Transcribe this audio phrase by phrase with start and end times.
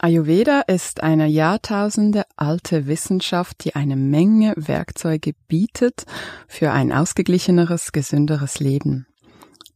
[0.00, 6.04] Ayurveda ist eine Jahrtausende alte Wissenschaft, die eine Menge Werkzeuge bietet
[6.46, 9.08] für ein ausgeglicheneres, gesünderes Leben.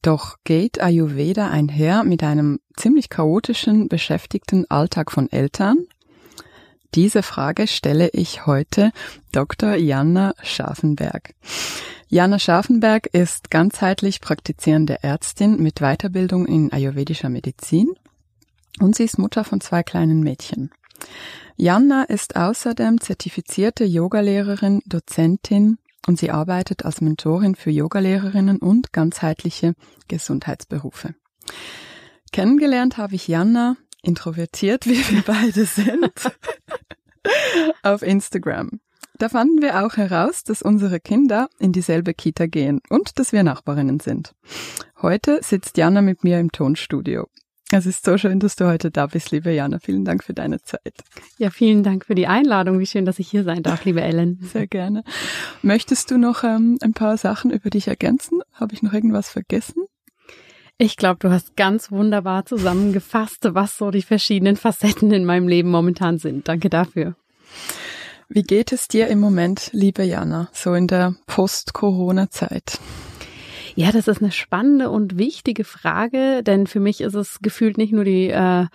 [0.00, 5.86] Doch geht Ayurveda einher mit einem ziemlich chaotischen, beschäftigten Alltag von Eltern?
[6.94, 8.92] Diese Frage stelle ich heute
[9.32, 9.74] Dr.
[9.74, 11.34] Jana Scharfenberg.
[12.08, 17.88] Jana Scharfenberg ist ganzheitlich praktizierende Ärztin mit Weiterbildung in ayurvedischer Medizin
[18.80, 20.70] und sie ist Mutter von zwei kleinen Mädchen.
[21.56, 29.74] Janna ist außerdem zertifizierte Yogalehrerin, Dozentin und sie arbeitet als Mentorin für Yogalehrerinnen und ganzheitliche
[30.08, 31.14] Gesundheitsberufe.
[32.32, 36.12] Kennengelernt habe ich Janna, introvertiert wie wir beide sind,
[37.82, 38.80] auf Instagram.
[39.18, 43.44] Da fanden wir auch heraus, dass unsere Kinder in dieselbe Kita gehen und dass wir
[43.44, 44.34] Nachbarinnen sind.
[45.00, 47.28] Heute sitzt Jana mit mir im Tonstudio.
[47.74, 49.78] Es ist so schön, dass du heute da bist, liebe Jana.
[49.78, 50.92] Vielen Dank für deine Zeit.
[51.38, 52.78] Ja, vielen Dank für die Einladung.
[52.78, 54.38] Wie schön, dass ich hier sein darf, liebe Ellen.
[54.42, 55.04] Sehr gerne.
[55.62, 58.40] Möchtest du noch ähm, ein paar Sachen über dich ergänzen?
[58.52, 59.84] Habe ich noch irgendwas vergessen?
[60.76, 65.70] Ich glaube, du hast ganz wunderbar zusammengefasst, was so die verschiedenen Facetten in meinem Leben
[65.70, 66.48] momentan sind.
[66.48, 67.16] Danke dafür.
[68.28, 72.78] Wie geht es dir im Moment, liebe Jana, so in der Post-Corona-Zeit?
[73.74, 77.92] Ja, das ist eine spannende und wichtige Frage, denn für mich ist es gefühlt nicht
[77.92, 78.66] nur die äh,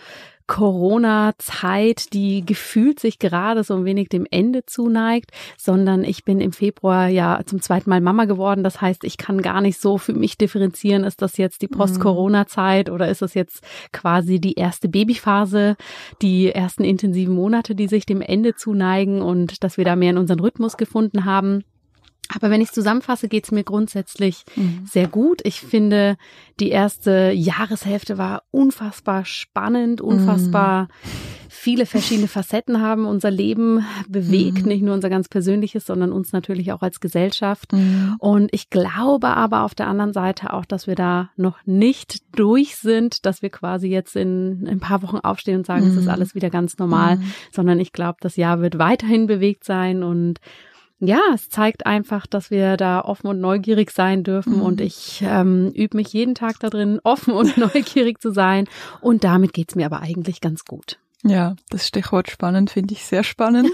[0.47, 6.53] Corona-Zeit, die gefühlt sich gerade so ein wenig dem Ende zuneigt, sondern ich bin im
[6.53, 8.63] Februar ja zum zweiten Mal Mama geworden.
[8.63, 12.89] Das heißt, ich kann gar nicht so für mich differenzieren, ist das jetzt die Post-Corona-Zeit
[12.89, 15.75] oder ist das jetzt quasi die erste Babyphase,
[16.21, 20.17] die ersten intensiven Monate, die sich dem Ende zuneigen und dass wir da mehr in
[20.17, 21.65] unseren Rhythmus gefunden haben.
[22.33, 24.81] Aber wenn ich zusammenfasse, geht es mir grundsätzlich mhm.
[24.85, 25.41] sehr gut.
[25.45, 26.17] Ich finde,
[26.59, 30.87] die erste Jahreshälfte war unfassbar spannend, unfassbar mhm.
[31.49, 34.67] viele verschiedene Facetten haben unser Leben bewegt, mhm.
[34.67, 37.71] nicht nur unser ganz persönliches, sondern uns natürlich auch als Gesellschaft.
[37.71, 38.15] Mhm.
[38.19, 42.75] Und ich glaube aber auf der anderen Seite auch, dass wir da noch nicht durch
[42.75, 46.09] sind, dass wir quasi jetzt in ein paar Wochen aufstehen und sagen, es ist mhm.
[46.09, 47.31] alles wieder ganz normal, mhm.
[47.53, 50.39] sondern ich glaube, das Jahr wird weiterhin bewegt sein und
[50.99, 54.57] ja, es zeigt einfach, dass wir da offen und neugierig sein dürfen.
[54.57, 54.61] Mhm.
[54.61, 58.67] Und ich ähm, übe mich jeden Tag da drin, offen und neugierig zu sein.
[59.01, 60.99] Und damit geht's mir aber eigentlich ganz gut.
[61.23, 63.73] Ja, das Stichwort spannend finde ich sehr spannend,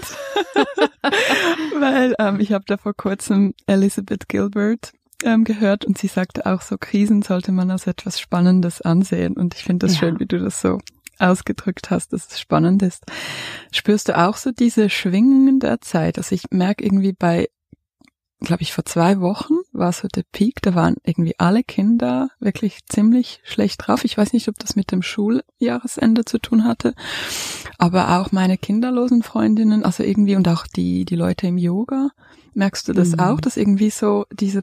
[1.78, 4.92] weil ähm, ich habe da vor kurzem Elizabeth Gilbert
[5.22, 9.54] ähm, gehört und sie sagte auch so, Krisen sollte man als etwas Spannendes ansehen und
[9.54, 10.00] ich finde das ja.
[10.00, 10.78] schön, wie du das so
[11.18, 13.04] ausgedrückt hast, dass es spannend ist.
[13.72, 16.18] Spürst du auch so diese Schwingungen der Zeit?
[16.18, 17.48] Also ich merke irgendwie bei,
[18.40, 22.84] glaube ich, vor zwei Wochen war so der Peak, da waren irgendwie alle Kinder wirklich
[22.86, 24.04] ziemlich schlecht drauf.
[24.04, 26.94] Ich weiß nicht, ob das mit dem Schuljahresende zu tun hatte,
[27.78, 32.10] aber auch meine kinderlosen Freundinnen, also irgendwie und auch die, die Leute im Yoga.
[32.54, 33.20] Merkst du das mhm.
[33.20, 34.62] auch, dass irgendwie so diese,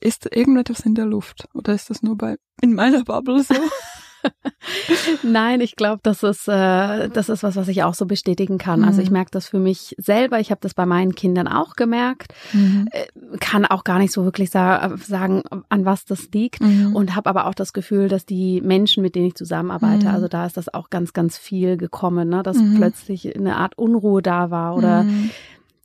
[0.00, 1.48] ist irgendetwas in der Luft?
[1.54, 3.54] Oder ist das nur bei, in meiner Bubble so?
[5.22, 8.80] Nein, ich glaube, das ist äh, das ist was, was ich auch so bestätigen kann.
[8.80, 8.88] Mhm.
[8.88, 9.14] Also ich mhm.
[9.14, 10.40] merke das für mich selber.
[10.40, 12.32] Ich habe das bei meinen Kindern auch gemerkt.
[12.52, 12.88] Mhm.
[12.90, 13.06] Äh,
[13.38, 16.62] kann auch gar nicht so wirklich sa sagen, an was das liegt.
[16.62, 16.94] Mhm.
[16.94, 20.14] Und habe aber auch das Gefühl, dass die Menschen, mit denen ich zusammenarbeite, mhm.
[20.14, 22.42] also da ist das auch ganz, ganz viel gekommen, ne?
[22.42, 22.76] dass mhm.
[22.76, 25.04] plötzlich eine Art Unruhe da war oder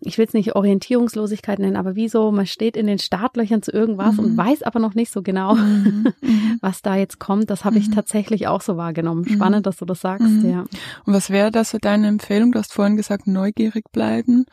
[0.05, 4.17] ich will es nicht Orientierungslosigkeit nennen, aber wieso, man steht in den Startlöchern zu irgendwas
[4.17, 4.19] mhm.
[4.19, 6.13] und weiß aber noch nicht so genau, mhm.
[6.21, 6.59] mhm.
[6.61, 7.49] was da jetzt kommt.
[7.49, 7.93] Das habe ich mhm.
[7.93, 9.25] tatsächlich auch so wahrgenommen.
[9.27, 9.33] Mhm.
[9.33, 10.65] Spannend, dass du das sagst, ja.
[11.05, 12.51] Und was wäre das so deine Empfehlung?
[12.51, 14.45] Du hast vorhin gesagt, neugierig bleiben.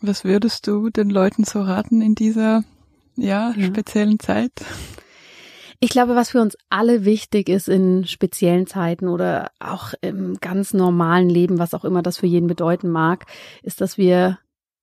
[0.00, 2.62] Was würdest du den Leuten so raten in dieser
[3.16, 3.66] ja, ja.
[3.66, 4.52] speziellen Zeit?
[5.80, 10.74] Ich glaube, was für uns alle wichtig ist in speziellen Zeiten oder auch im ganz
[10.74, 13.26] normalen Leben, was auch immer das für jeden bedeuten mag,
[13.62, 14.38] ist, dass wir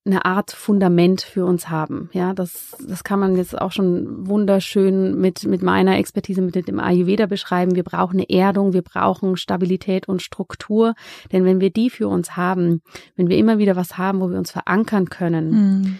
[0.06, 2.08] eine Art Fundament für uns haben.
[2.12, 6.78] Ja, das, das kann man jetzt auch schon wunderschön mit, mit meiner Expertise mit dem
[6.78, 7.74] Ayurveda beschreiben.
[7.74, 10.94] Wir brauchen eine Erdung, wir brauchen Stabilität und Struktur.
[11.32, 12.82] Denn wenn wir die für uns haben,
[13.16, 15.98] wenn wir immer wieder was haben, wo wir uns verankern können, mhm.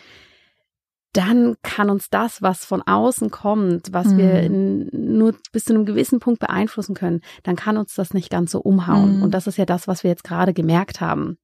[1.13, 4.19] dann kann uns das, was von außen kommt, was mhm.
[4.19, 8.31] wir in, nur bis zu einem gewissen Punkt beeinflussen können, dann kann uns das nicht
[8.31, 9.17] ganz so umhauen.
[9.17, 9.23] Mhm.
[9.25, 11.39] Und das ist ja das, was wir jetzt gerade gemerkt haben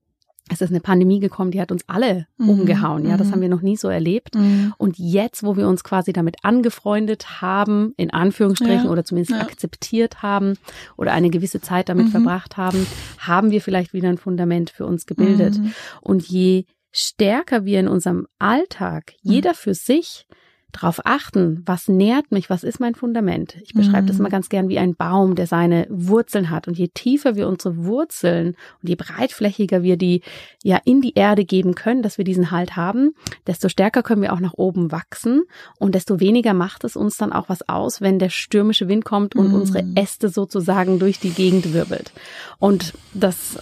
[0.50, 2.48] es ist eine Pandemie gekommen, die hat uns alle mhm.
[2.48, 3.06] umgehauen.
[3.06, 3.32] Ja, das mhm.
[3.32, 4.34] haben wir noch nie so erlebt.
[4.34, 4.74] Mhm.
[4.76, 8.90] Und jetzt, wo wir uns quasi damit angefreundet haben, in Anführungsstrichen, ja.
[8.90, 9.40] oder zumindest ja.
[9.40, 10.58] akzeptiert haben
[10.96, 12.10] oder eine gewisse Zeit damit mhm.
[12.10, 12.86] verbracht haben,
[13.18, 15.58] haben wir vielleicht wieder ein Fundament für uns gebildet.
[15.58, 15.72] Mhm.
[16.00, 19.56] Und je stärker wir in unserem Alltag, jeder mhm.
[19.56, 20.26] für sich,
[20.72, 23.56] darauf achten, was nährt mich, was ist mein Fundament.
[23.62, 24.06] Ich beschreibe mhm.
[24.06, 26.66] das immer ganz gern wie ein Baum, der seine Wurzeln hat.
[26.66, 30.22] Und je tiefer wir unsere Wurzeln und je breitflächiger wir die
[30.62, 33.14] ja in die Erde geben können, dass wir diesen Halt haben,
[33.46, 35.42] desto stärker können wir auch nach oben wachsen
[35.78, 39.36] und desto weniger macht es uns dann auch was aus, wenn der stürmische Wind kommt
[39.36, 39.54] und mhm.
[39.54, 42.12] unsere Äste sozusagen durch die Gegend wirbelt.
[42.58, 43.58] Und das,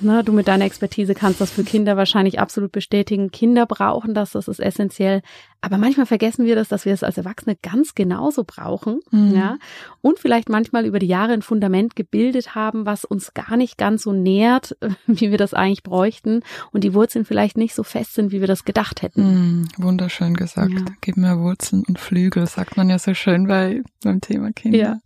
[0.00, 3.30] ne, du mit deiner Expertise kannst das für Kinder wahrscheinlich absolut bestätigen.
[3.30, 5.22] Kinder brauchen das, das ist essentiell.
[5.64, 9.34] Aber manchmal vergessen wir das, dass wir es als Erwachsene ganz genauso brauchen, mhm.
[9.34, 9.56] ja.
[10.02, 14.02] Und vielleicht manchmal über die Jahre ein Fundament gebildet haben, was uns gar nicht ganz
[14.02, 14.76] so nährt,
[15.06, 16.42] wie wir das eigentlich bräuchten.
[16.72, 19.22] Und die Wurzeln vielleicht nicht so fest sind, wie wir das gedacht hätten.
[19.22, 20.72] Mhm, wunderschön gesagt.
[20.72, 20.84] Ja.
[21.00, 24.78] Gib mir Wurzeln und Flügel, sagt man ja so schön bei, beim Thema Kinder.
[24.78, 25.00] Ja.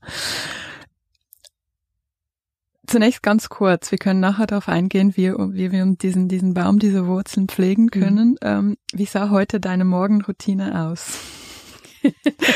[2.88, 7.06] Zunächst ganz kurz, wir können nachher darauf eingehen, wie, wie wir diesen, diesen Baum, diese
[7.06, 7.90] Wurzeln pflegen mhm.
[7.90, 8.29] können.
[8.31, 8.37] Mhm.
[8.40, 11.19] Ähm, wie sah heute deine Morgenroutine aus?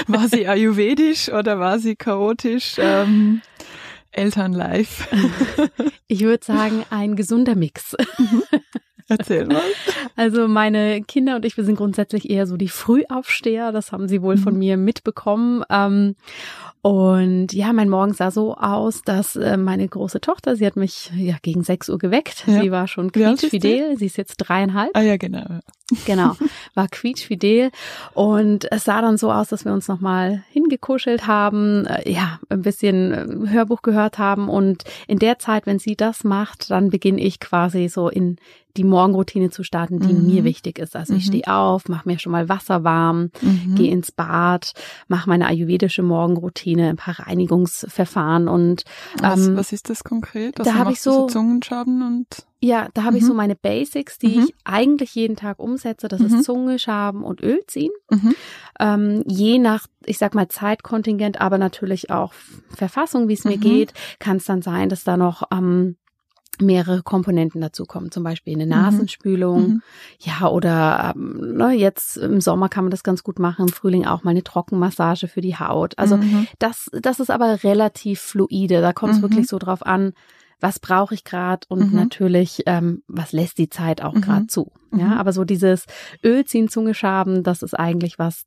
[0.06, 2.76] war sie ayurvedisch oder war sie chaotisch?
[2.78, 3.42] Ähm,
[4.10, 5.06] Elternlife.
[6.06, 7.94] ich würde sagen, ein gesunder Mix.
[9.12, 9.18] Mhm.
[9.18, 9.60] Erzähl mal.
[10.14, 13.72] Also meine Kinder und ich, wir sind grundsätzlich eher so die Frühaufsteher.
[13.72, 14.40] Das haben sie wohl mhm.
[14.40, 15.64] von mir mitbekommen.
[15.70, 16.16] Ähm,
[16.82, 21.12] und ja, mein Morgen sah so aus, dass äh, meine große Tochter, sie hat mich
[21.16, 22.44] ja gegen 6 Uhr geweckt.
[22.48, 22.60] Ja.
[22.60, 23.96] Sie war schon quietschfidel.
[23.96, 24.90] Sie ist jetzt dreieinhalb.
[24.94, 25.60] Ah ja, genau.
[26.06, 26.36] Genau,
[26.74, 27.70] war quietschfidel.
[28.14, 32.62] Und es sah dann so aus, dass wir uns nochmal hingekuschelt haben, äh, ja, ein
[32.62, 34.48] bisschen äh, Hörbuch gehört haben.
[34.48, 38.38] Und in der Zeit, wenn sie das macht, dann beginne ich quasi so in
[38.76, 40.26] die Morgenroutine zu starten, die mhm.
[40.26, 40.96] mir wichtig ist.
[40.96, 41.28] Also ich mhm.
[41.28, 43.74] stehe auf, mache mir schon mal Wasser warm, mhm.
[43.74, 44.72] gehe ins Bad,
[45.08, 48.84] mache meine ayurvedische Morgenroutine, ein paar Reinigungsverfahren und
[49.20, 50.58] was, ähm, was ist das konkret?
[50.58, 53.38] Also da habe ich so, so Zungenschaben und ja, da habe ich so mhm.
[53.38, 54.44] meine Basics, die mhm.
[54.44, 56.06] ich eigentlich jeden Tag umsetze.
[56.06, 56.42] Das ist mhm.
[56.42, 57.90] Zunge, Schaben und Öl ziehen.
[58.78, 62.32] Ähm, je nach, ich sag mal, Zeitkontingent, aber natürlich auch
[62.70, 65.96] Verfassung, wie es mir geht, kann es dann sein, dass da noch ähm,
[66.62, 68.70] mehrere Komponenten dazu kommen, zum Beispiel eine mhm.
[68.70, 69.82] Nasenspülung, mhm.
[70.20, 74.06] ja, oder ähm, ne, jetzt im Sommer kann man das ganz gut machen, im Frühling
[74.06, 75.98] auch mal eine Trockenmassage für die Haut.
[75.98, 76.46] Also mhm.
[76.58, 78.80] das, das ist aber relativ fluide.
[78.80, 79.22] Da kommt es mhm.
[79.22, 80.12] wirklich so drauf an,
[80.60, 81.96] was brauche ich gerade und mhm.
[81.96, 84.72] natürlich, ähm, was lässt die Zeit auch gerade zu.
[84.94, 85.86] Ja, aber so dieses
[86.22, 88.44] Ölziehen, Zungeschaben, das ist eigentlich was,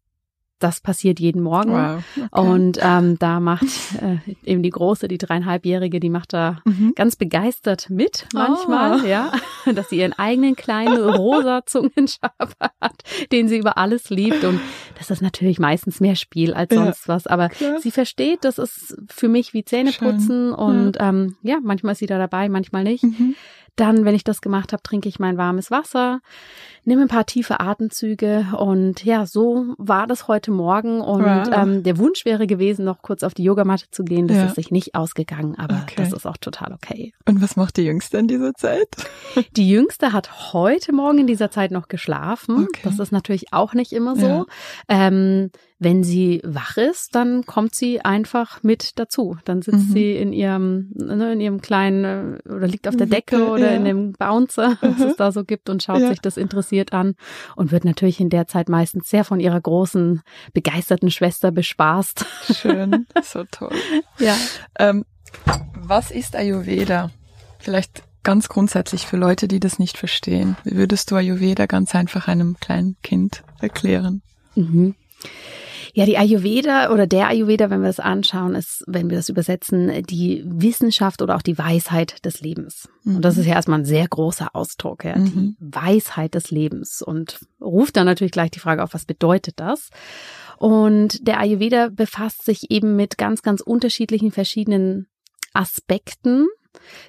[0.65, 1.73] das passiert jeden Morgen.
[1.73, 2.27] Wow, okay.
[2.41, 3.67] Und ähm, da macht
[4.01, 6.93] äh, eben die Große, die dreieinhalbjährige, die macht da mhm.
[6.95, 9.05] ganz begeistert mit manchmal, oh.
[9.05, 9.31] ja,
[9.75, 14.43] dass sie ihren eigenen kleinen rosa Zungenschaber hat, den sie über alles liebt.
[14.43, 14.59] Und
[14.97, 17.27] das ist natürlich meistens mehr Spiel als sonst ja, was.
[17.27, 17.79] Aber klar.
[17.79, 20.49] sie versteht, das ist für mich wie Zähneputzen.
[20.49, 20.53] Schön.
[20.53, 21.09] Und ja.
[21.09, 23.03] Ähm, ja, manchmal ist sie da dabei, manchmal nicht.
[23.03, 23.35] Mhm.
[23.75, 26.21] Dann, wenn ich das gemacht habe, trinke ich mein warmes Wasser,
[26.85, 31.47] nimm ein paar tiefe Atemzüge und ja, so war das heute Morgen und wow.
[31.51, 34.27] ähm, der Wunsch wäre gewesen, noch kurz auf die Yogamatte zu gehen.
[34.27, 34.45] Das ja.
[34.45, 35.95] ist sich nicht ausgegangen, aber okay.
[35.97, 37.13] das ist auch total okay.
[37.27, 38.87] Und was macht die Jüngste in dieser Zeit?
[39.55, 42.63] Die Jüngste hat heute Morgen in dieser Zeit noch geschlafen.
[42.63, 42.81] Okay.
[42.83, 44.27] Das ist natürlich auch nicht immer so.
[44.27, 44.45] Ja.
[44.87, 49.37] Ähm, wenn sie wach ist, dann kommt sie einfach mit dazu.
[49.43, 49.93] Dann sitzt mhm.
[49.93, 53.77] sie in ihrem, ne, in ihrem kleinen äh, oder liegt auf der Decke oder ja.
[53.77, 56.09] in dem Bouncer, was es da so gibt und schaut ja.
[56.09, 57.15] sich das interessiert an
[57.55, 60.21] und wird natürlich in der Zeit meistens sehr von ihrer großen,
[60.53, 62.25] begeisterten Schwester bespaßt.
[62.53, 63.75] Schön, so toll.
[64.19, 64.35] ja.
[64.79, 65.05] Ähm,
[65.75, 67.11] was ist Ayurveda?
[67.59, 70.57] Vielleicht ganz grundsätzlich für Leute, die das nicht verstehen.
[70.63, 74.21] Wie würdest du Ayurveda ganz einfach einem kleinen Kind erklären?
[74.55, 74.95] Mhm.
[75.95, 80.03] Ja, die Ayurveda oder der Ayurveda, wenn wir das anschauen, ist, wenn wir das übersetzen,
[80.03, 82.89] die Wissenschaft oder auch die Weisheit des Lebens.
[83.03, 83.15] Mhm.
[83.15, 85.55] Und das ist ja erstmal ein sehr großer Ausdruck, ja, mhm.
[85.57, 87.01] die Weisheit des Lebens.
[87.01, 89.89] Und ruft dann natürlich gleich die Frage auf, was bedeutet das?
[90.57, 95.07] Und der Ayurveda befasst sich eben mit ganz, ganz unterschiedlichen verschiedenen
[95.53, 96.47] Aspekten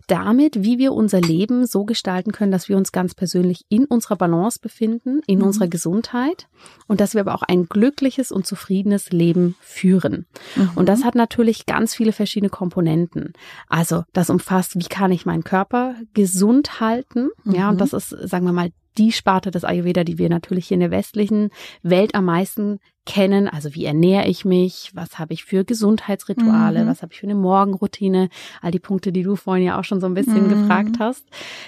[0.06, 4.16] damit, wie wir unser Leben so gestalten können, dass wir uns ganz persönlich in unserer
[4.16, 5.46] Balance befinden, in mhm.
[5.46, 6.48] unserer Gesundheit
[6.86, 10.26] und dass wir aber auch ein glückliches und zufriedenes Leben führen.
[10.54, 10.70] Mhm.
[10.74, 13.32] Und das hat natürlich ganz viele verschiedene Komponenten.
[13.68, 17.28] Also das umfasst, wie kann ich meinen Körper gesund halten?
[17.44, 17.54] Mhm.
[17.54, 17.78] Ja, und mhm.
[17.78, 20.90] das ist, sagen wir mal, die Sparte des Ayurveda, die wir natürlich hier in der
[20.90, 21.50] westlichen
[21.82, 23.48] Welt am meisten kennen.
[23.48, 24.90] Also wie ernähre ich mich?
[24.94, 26.84] Was habe ich für Gesundheitsrituale?
[26.84, 26.88] Mhm.
[26.88, 28.28] Was habe ich für eine Morgenroutine?
[28.60, 30.48] All die Punkte, die du vorhin ja auch schon so ein bisschen mhm.
[30.50, 31.24] gefragt hast.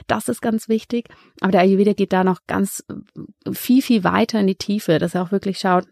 [0.07, 1.09] Das ist ganz wichtig.
[1.41, 2.85] Aber der Ayurveda geht da noch ganz
[3.53, 5.87] viel, viel weiter in die Tiefe, dass er auch wirklich schaut,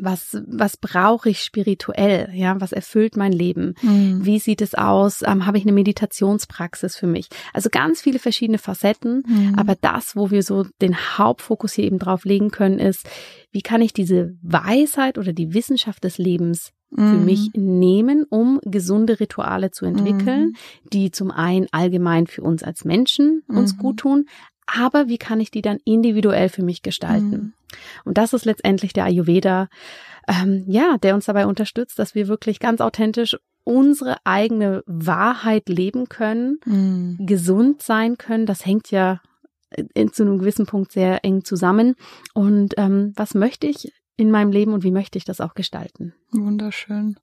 [0.00, 2.30] was, was brauche ich spirituell?
[2.32, 3.74] Ja, was erfüllt mein Leben?
[3.82, 4.24] Mhm.
[4.24, 5.22] Wie sieht es aus?
[5.22, 7.28] Ähm, Habe ich eine Meditationspraxis für mich?
[7.52, 9.22] Also ganz viele verschiedene Facetten.
[9.26, 9.54] Mhm.
[9.56, 13.08] Aber das, wo wir so den Hauptfokus hier eben drauf legen können, ist,
[13.50, 17.24] wie kann ich diese Weisheit oder die Wissenschaft des Lebens für mhm.
[17.24, 20.54] mich nehmen, um gesunde Rituale zu entwickeln, mhm.
[20.92, 23.78] die zum einen allgemein für uns als Menschen uns mhm.
[23.78, 24.26] gut tun,
[24.66, 27.30] aber wie kann ich die dann individuell für mich gestalten?
[27.30, 27.52] Mhm.
[28.04, 29.68] Und das ist letztendlich der Ayurveda,
[30.28, 36.08] ähm, ja, der uns dabei unterstützt, dass wir wirklich ganz authentisch unsere eigene Wahrheit leben
[36.08, 37.16] können, mhm.
[37.26, 38.46] gesund sein können.
[38.46, 39.20] Das hängt ja
[39.94, 41.94] in, zu einem gewissen Punkt sehr eng zusammen.
[42.34, 46.14] Und ähm, was möchte ich in meinem Leben und wie möchte ich das auch gestalten?
[46.30, 47.16] Wunderschön.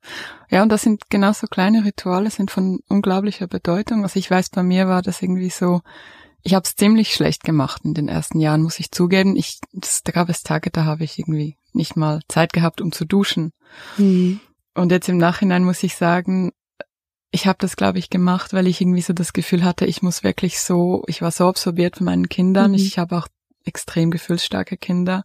[0.50, 4.04] Ja, und das sind genauso kleine Rituale, sind von unglaublicher Bedeutung.
[4.04, 5.82] Was ich weiß, bei mir war das irgendwie so,
[6.44, 9.36] ich habe es ziemlich schlecht gemacht in den ersten Jahren, muss ich zugeben.
[9.36, 12.92] Ich, das, da gab es Tage, da habe ich irgendwie nicht mal Zeit gehabt, um
[12.92, 13.52] zu duschen.
[13.98, 14.40] Mhm.
[14.74, 16.52] Und jetzt im Nachhinein muss ich sagen,
[17.32, 20.24] ich habe das, glaube ich, gemacht, weil ich irgendwie so das Gefühl hatte, ich muss
[20.24, 22.72] wirklich so, ich war so absorbiert von meinen Kindern.
[22.72, 22.78] Mhm.
[22.78, 23.28] Ich habe auch
[23.64, 25.24] extrem gefühlsstarke Kinder.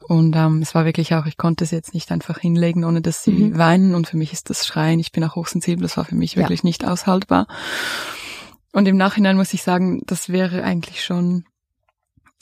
[0.00, 3.24] Und ähm, es war wirklich auch, ich konnte es jetzt nicht einfach hinlegen, ohne dass
[3.24, 3.58] sie mhm.
[3.58, 3.94] weinen.
[3.94, 6.60] Und für mich ist das Schreien, ich bin auch hochsensibel, das war für mich wirklich
[6.62, 6.66] ja.
[6.66, 7.48] nicht aushaltbar.
[8.76, 11.46] Und im Nachhinein muss ich sagen, das wäre eigentlich schon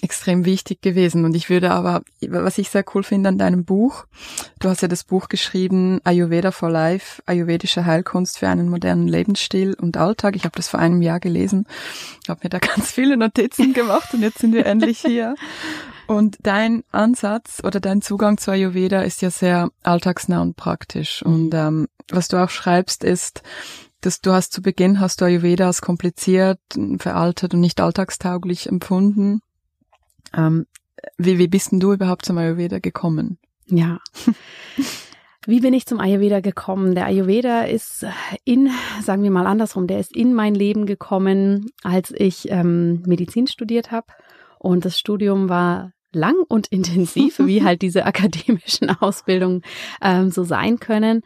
[0.02, 1.24] extrem wichtig gewesen.
[1.24, 4.04] Und ich würde aber, was ich sehr cool finde an deinem Buch,
[4.58, 9.76] du hast ja das Buch geschrieben, Ayurveda for Life, ayurvedische Heilkunst für einen modernen Lebensstil
[9.80, 10.34] und Alltag.
[10.34, 11.68] Ich habe das vor einem Jahr gelesen,
[12.28, 15.36] habe mir da ganz viele Notizen gemacht und jetzt sind wir endlich hier.
[16.08, 21.22] Und dein Ansatz oder dein Zugang zu Ayurveda ist ja sehr alltagsnah und praktisch.
[21.22, 23.44] Und ähm, was du auch schreibst, ist,
[24.04, 26.60] dass du hast zu Beginn hast du Ayurveda als kompliziert,
[26.98, 29.40] veraltet und nicht alltagstauglich empfunden.
[30.34, 30.66] Ähm,
[31.16, 33.38] wie, wie bist denn du überhaupt zum Ayurveda gekommen?
[33.66, 33.98] Ja.
[35.46, 36.94] Wie bin ich zum Ayurveda gekommen?
[36.94, 38.06] Der Ayurveda ist
[38.44, 38.70] in,
[39.02, 43.90] sagen wir mal andersrum, der ist in mein Leben gekommen, als ich ähm, Medizin studiert
[43.90, 44.06] habe.
[44.58, 49.62] Und das Studium war lang und intensiv, wie halt diese akademischen Ausbildungen
[50.02, 51.22] ähm, so sein können.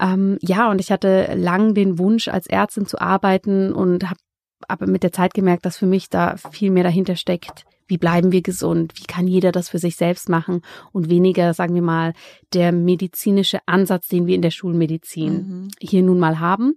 [0.00, 4.20] Ähm, ja, und ich hatte lang den Wunsch, als Ärztin zu arbeiten und habe
[4.68, 7.64] aber mit der Zeit gemerkt, dass für mich da viel mehr dahinter steckt.
[7.86, 8.92] Wie bleiben wir gesund?
[8.96, 10.62] Wie kann jeder das für sich selbst machen?
[10.92, 12.14] Und weniger, sagen wir mal,
[12.52, 15.68] der medizinische Ansatz, den wir in der Schulmedizin mhm.
[15.80, 16.74] hier nun mal haben.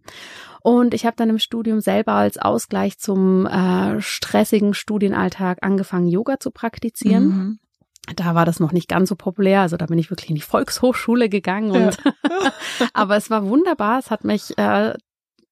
[0.61, 6.39] Und ich habe dann im Studium selber als Ausgleich zum äh, stressigen Studienalltag angefangen, Yoga
[6.39, 7.27] zu praktizieren.
[7.27, 7.59] Mhm.
[8.15, 10.41] Da war das noch nicht ganz so populär, also da bin ich wirklich in die
[10.41, 12.51] Volkshochschule gegangen und ja.
[12.93, 14.93] aber es war wunderbar, es hat mich äh,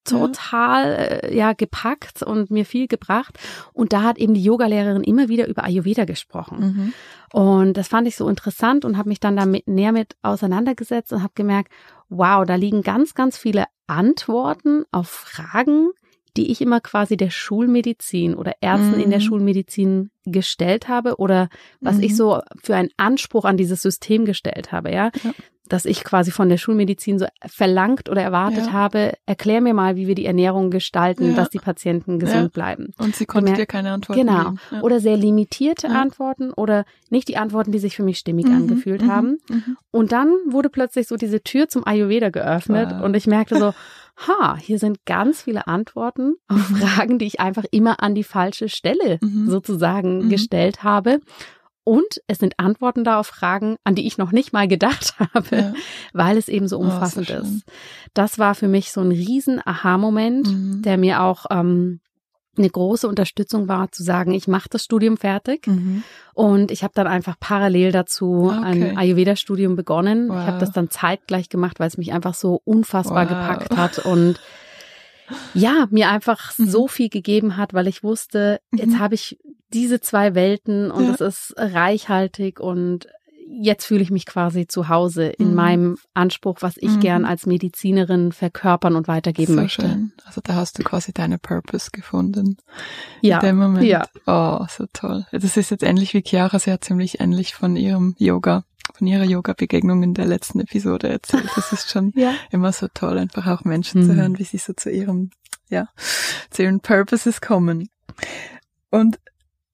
[0.03, 3.38] total äh, ja gepackt und mir viel gebracht
[3.74, 6.60] und da hat eben die Yogalehrerin immer wieder über Ayurveda gesprochen.
[6.60, 6.93] Mhm.
[7.31, 11.24] Und das fand ich so interessant und habe mich dann damit näher mit auseinandergesetzt und
[11.24, 11.72] habe gemerkt,
[12.10, 15.89] wow, da liegen ganz ganz viele Antworten auf Fragen,
[16.36, 19.03] die ich immer quasi der Schulmedizin oder Ärzten mhm.
[19.03, 19.24] in der mhm.
[19.24, 22.03] Schulmedizin gestellt habe oder was mhm.
[22.03, 25.12] ich so für einen Anspruch an dieses System gestellt habe, ja?
[25.24, 25.31] ja.
[25.74, 28.74] Dass ich quasi von der Schulmedizin so verlangt oder erwartet ja.
[28.74, 31.36] habe, erklär mir mal, wie wir die Ernährung gestalten, ja.
[31.36, 32.94] dass die Patienten gesund bleiben.
[33.00, 34.44] Und sie konnte dir keine Antworten genau.
[34.44, 34.60] geben.
[34.70, 34.84] Genau.
[34.84, 38.56] Oder sehr limitierte Antworten oder nicht die Antworten, die sich für mich stimmig mhm.
[38.56, 39.12] angefühlt mhm.
[39.12, 39.38] haben.
[39.50, 39.77] Mhm.
[39.89, 43.01] Und dann wurde plötzlich so diese Tür zum Ayurveda geöffnet wow.
[43.01, 43.74] und ich merkte so,
[44.27, 46.60] ha, hier sind ganz viele Antworten auf.
[46.60, 49.50] Fragen, die ich einfach immer an die falsche Stelle mhm.
[49.50, 50.30] sozusagen mhm.
[50.30, 51.20] gestellt habe.
[51.83, 55.55] Und es sind Antworten da auf Fragen, an die ich noch nicht mal gedacht habe,
[55.55, 55.73] ja.
[56.13, 57.63] weil es eben so oh, umfassend oh, ist.
[58.13, 60.81] Das war für mich so ein riesen Aha-Moment, mhm.
[60.81, 61.99] der mir auch ähm,
[62.57, 65.67] eine große Unterstützung war, zu sagen, ich mache das Studium fertig.
[65.67, 66.03] Mhm.
[66.33, 68.63] Und ich habe dann einfach parallel dazu okay.
[68.63, 70.29] ein Ayurveda-Studium begonnen.
[70.29, 70.39] Wow.
[70.39, 73.29] Ich habe das dann zeitgleich gemacht, weil es mich einfach so unfassbar wow.
[73.29, 74.39] gepackt hat und
[75.53, 76.67] ja, mir einfach mhm.
[76.67, 78.99] so viel gegeben hat, weil ich wusste, jetzt mhm.
[78.99, 79.39] habe ich
[79.74, 81.13] diese zwei Welten und ja.
[81.13, 83.08] es ist reichhaltig und
[83.62, 85.56] jetzt fühle ich mich quasi zu Hause in mhm.
[85.56, 87.00] meinem Anspruch, was ich mhm.
[87.00, 89.82] gern als Medizinerin verkörpern und weitergeben so möchte.
[89.84, 90.13] Schön.
[90.25, 92.58] Also da hast du quasi deine Purpose gefunden.
[93.22, 93.39] Ja.
[93.39, 93.86] In dem Moment.
[93.86, 94.08] Ja.
[94.25, 95.25] Oh, so toll.
[95.32, 98.63] Das ist jetzt ähnlich wie Chiara, sie hat ziemlich ähnlich von ihrem Yoga,
[98.94, 101.50] von ihrer Yoga-Begegnung in der letzten Episode erzählt.
[101.56, 102.34] Das ist schon ja.
[102.51, 104.06] immer so toll, einfach auch Menschen mhm.
[104.08, 105.32] zu hören, wie sie so zu ihrem,
[105.70, 105.88] ja,
[106.50, 107.89] zu ihren Purposes kommen.
[108.89, 109.20] Und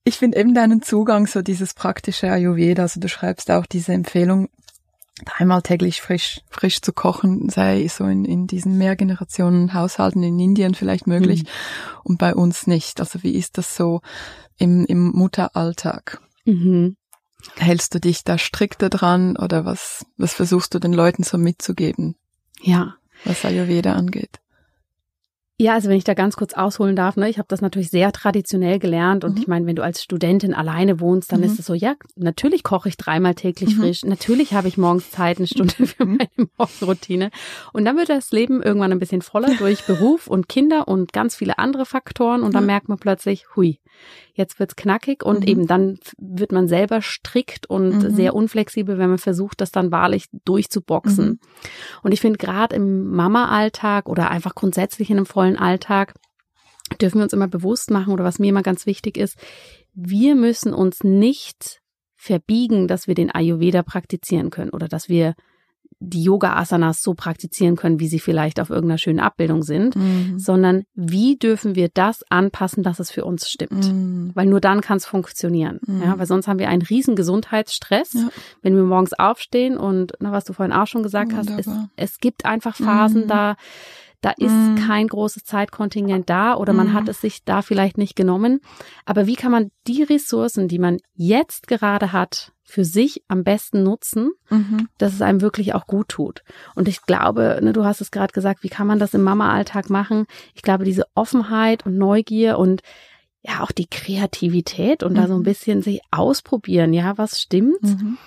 [0.04, 4.48] ich finde eben deinen Zugang, so dieses praktische Ayurveda, also du schreibst auch diese Empfehlung,
[5.24, 10.74] dreimal täglich frisch, frisch zu kochen, sei so in, in diesen Mehrgenerationen Haushalten in Indien
[10.74, 11.48] vielleicht möglich mhm.
[12.04, 13.00] und bei uns nicht.
[13.00, 14.00] Also wie ist das so
[14.56, 16.20] im, im Mutteralltag?
[16.44, 16.96] Mhm.
[17.56, 22.16] Hältst du dich da strikter dran oder was, was versuchst du den Leuten so mitzugeben?
[22.62, 22.94] Ja.
[23.24, 24.40] Was Ayurveda angeht.
[25.60, 28.12] Ja, also wenn ich da ganz kurz ausholen darf, ne, ich habe das natürlich sehr
[28.12, 29.42] traditionell gelernt und mhm.
[29.42, 31.46] ich meine, wenn du als Studentin alleine wohnst, dann mhm.
[31.46, 33.80] ist es so, ja, natürlich koche ich dreimal täglich mhm.
[33.82, 36.16] frisch, natürlich habe ich morgens Zeit, eine Stunde für mhm.
[36.16, 37.30] meine Morgenroutine
[37.74, 41.36] und dann wird das Leben irgendwann ein bisschen voller durch Beruf und Kinder und ganz
[41.36, 43.80] viele andere Faktoren und dann merkt man plötzlich, hui,
[44.34, 45.46] jetzt wird's knackig und mhm.
[45.46, 48.10] eben dann wird man selber strikt und mhm.
[48.10, 51.26] sehr unflexibel, wenn man versucht, das dann wahrlich durchzuboxen.
[51.26, 51.38] Mhm.
[52.02, 56.14] Und ich finde gerade im Mama-Alltag oder einfach grundsätzlich in einem vollen Alltag
[57.00, 59.36] dürfen wir uns immer bewusst machen oder was mir immer ganz wichtig ist,
[59.94, 61.80] wir müssen uns nicht
[62.16, 65.34] verbiegen, dass wir den Ayurveda praktizieren können oder dass wir
[66.00, 70.38] die Yoga-Asanas so praktizieren können, wie sie vielleicht auf irgendeiner schönen Abbildung sind, mhm.
[70.38, 73.92] sondern wie dürfen wir das anpassen, dass es für uns stimmt.
[73.92, 74.30] Mhm.
[74.34, 75.78] Weil nur dann kann es funktionieren.
[75.86, 76.02] Mhm.
[76.02, 78.28] Ja, weil sonst haben wir einen riesen Gesundheitsstress, ja.
[78.62, 81.58] wenn wir morgens aufstehen und, na, was du vorhin auch schon gesagt Wunderbar.
[81.58, 83.28] hast, es, es gibt einfach Phasen, mhm.
[83.28, 83.56] da
[84.20, 84.76] da ist mm.
[84.86, 86.92] kein großes Zeitkontingent da oder man mm.
[86.92, 88.60] hat es sich da vielleicht nicht genommen.
[89.06, 93.82] Aber wie kann man die Ressourcen, die man jetzt gerade hat, für sich am besten
[93.82, 94.88] nutzen, mhm.
[94.96, 96.42] dass es einem wirklich auch gut tut.
[96.76, 99.90] Und ich glaube, ne, du hast es gerade gesagt, wie kann man das im Mama-Alltag
[99.90, 100.26] machen?
[100.54, 102.82] Ich glaube, diese Offenheit und Neugier und
[103.42, 105.16] ja auch die Kreativität und mhm.
[105.16, 105.44] da so ein mhm.
[105.44, 107.82] bisschen sich ausprobieren, ja, was stimmt?
[107.82, 108.18] Mhm.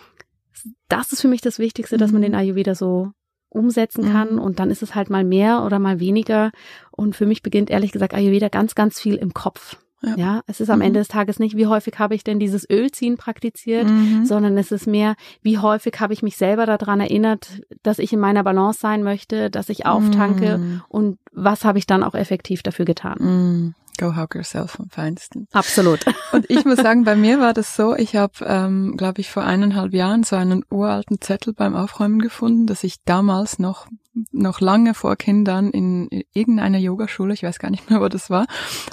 [0.89, 2.25] Das ist für mich das Wichtigste, dass man mhm.
[2.25, 3.11] den Ayurveda so
[3.53, 4.39] umsetzen kann mhm.
[4.39, 6.51] und dann ist es halt mal mehr oder mal weniger.
[6.91, 9.77] Und für mich beginnt ehrlich gesagt Ayurveda ganz, ganz viel im Kopf.
[10.05, 10.15] Ja.
[10.15, 10.85] ja, es ist am mhm.
[10.85, 14.25] Ende des Tages nicht, wie häufig habe ich denn dieses Ölziehen praktiziert, mhm.
[14.25, 18.19] sondern es ist mehr, wie häufig habe ich mich selber daran erinnert, dass ich in
[18.19, 20.81] meiner Balance sein möchte, dass ich auftanke mhm.
[20.89, 23.17] und was habe ich dann auch effektiv dafür getan.
[23.19, 23.75] Mhm.
[23.99, 25.47] Go hug yourself vom Feinsten.
[25.51, 26.03] Absolut.
[26.31, 29.43] Und ich muss sagen, bei mir war das so, ich habe, ähm, glaube ich, vor
[29.43, 33.85] eineinhalb Jahren so einen uralten Zettel beim Aufräumen gefunden, dass ich damals noch,
[34.31, 38.45] noch lange vor Kindern in irgendeiner Yogaschule, ich weiß gar nicht mehr, wo das war,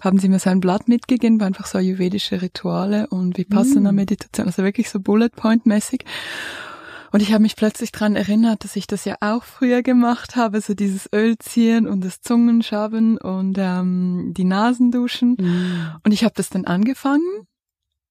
[0.02, 4.48] haben sie mir so ein Blatt mitgegeben, war einfach so ayurvedische Rituale und Vipassana-Meditation, mm.
[4.48, 6.04] also wirklich so Bullet Point-mäßig.
[7.12, 10.61] Und ich habe mich plötzlich dran erinnert, dass ich das ja auch früher gemacht habe,
[10.61, 15.37] so dieses Ölziehen und das Zungenschaben und ähm, die Nasenduschen.
[15.38, 15.96] Mhm.
[16.04, 17.48] Und ich habe das dann angefangen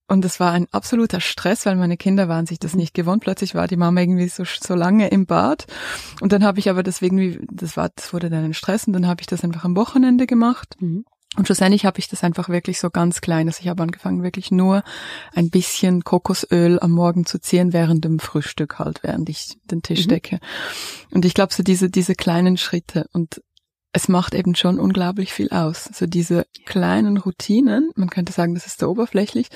[0.09, 3.21] und es war ein absoluter Stress, weil meine Kinder waren sich das nicht gewohnt.
[3.21, 5.67] Plötzlich war die Mama irgendwie so, so lange im Bad.
[6.19, 9.07] Und dann habe ich aber deswegen, das war, das wurde dann ein Stress und dann
[9.07, 10.75] habe ich das einfach am Wochenende gemacht.
[10.79, 11.05] Mhm.
[11.37, 13.47] Und schlussendlich habe ich das einfach wirklich so ganz klein.
[13.47, 14.83] Also ich habe angefangen, wirklich nur
[15.35, 20.05] ein bisschen Kokosöl am Morgen zu ziehen während dem Frühstück halt, während ich den Tisch
[20.05, 20.09] mhm.
[20.09, 20.39] decke.
[21.11, 23.05] Und ich glaube, so diese, diese kleinen Schritte.
[23.13, 23.43] Und
[23.91, 25.89] es macht eben schon unglaublich viel aus.
[25.93, 29.49] So diese kleinen Routinen, man könnte sagen, das ist so oberflächlich,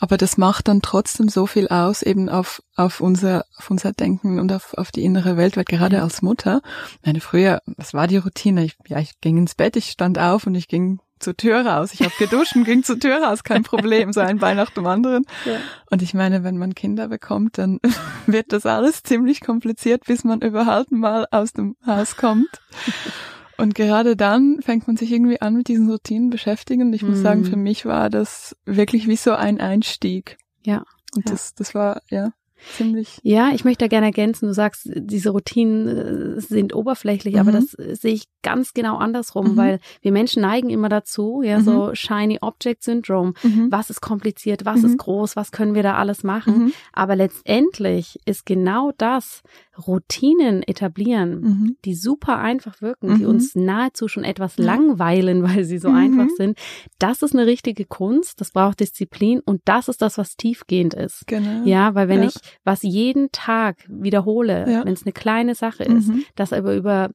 [0.00, 4.40] aber das macht dann trotzdem so viel aus, eben auf, auf unser, auf unser Denken
[4.40, 6.62] und auf, auf die innere Welt, weil gerade als Mutter,
[7.04, 8.64] meine früher, was war die Routine?
[8.64, 11.92] Ich, ja, ich ging ins Bett, ich stand auf und ich ging zur Tür raus.
[11.92, 14.86] Ich habe geduscht und ging zur Tür raus, kein Problem, so ein Bein nach dem
[14.86, 15.24] anderen.
[15.44, 15.56] Ja.
[15.90, 17.78] Und ich meine, wenn man Kinder bekommt, dann
[18.26, 22.48] wird das alles ziemlich kompliziert, bis man überhaupt mal aus dem Haus kommt.
[23.60, 26.82] Und gerade dann fängt man sich irgendwie an mit diesen Routinen beschäftigen.
[26.82, 27.62] Und ich muss sagen, für mhm.
[27.62, 30.38] mich war das wirklich wie so ein Einstieg.
[30.62, 30.84] Ja.
[31.14, 31.32] Und ja.
[31.32, 32.32] das, das war, ja
[32.76, 33.18] ziemlich.
[33.22, 34.46] Ja, ich möchte da gerne ergänzen.
[34.46, 37.40] Du sagst, diese Routinen äh, sind oberflächlich, mhm.
[37.40, 39.56] aber das sehe ich ganz genau andersrum, mhm.
[39.56, 41.64] weil wir Menschen neigen immer dazu, ja, mhm.
[41.64, 43.34] so Shiny Object Syndrome.
[43.42, 43.68] Mhm.
[43.70, 44.64] Was ist kompliziert?
[44.64, 44.98] Was ist mhm.
[44.98, 45.36] groß?
[45.36, 46.72] Was können wir da alles machen?
[46.92, 49.42] Aber letztendlich ist genau das
[49.86, 55.88] Routinen etablieren, die super einfach wirken, die uns nahezu schon etwas langweilen, weil sie so
[55.88, 56.58] einfach sind.
[56.98, 58.40] Das ist eine richtige Kunst.
[58.40, 61.26] Das braucht Disziplin und das ist das, was tiefgehend ist.
[61.26, 61.64] Genau.
[61.64, 62.28] Ja, weil wenn ja.
[62.28, 64.84] ich was jeden Tag wiederhole, ja.
[64.84, 66.24] wenn es eine kleine Sache ist, mhm.
[66.34, 67.10] das aber über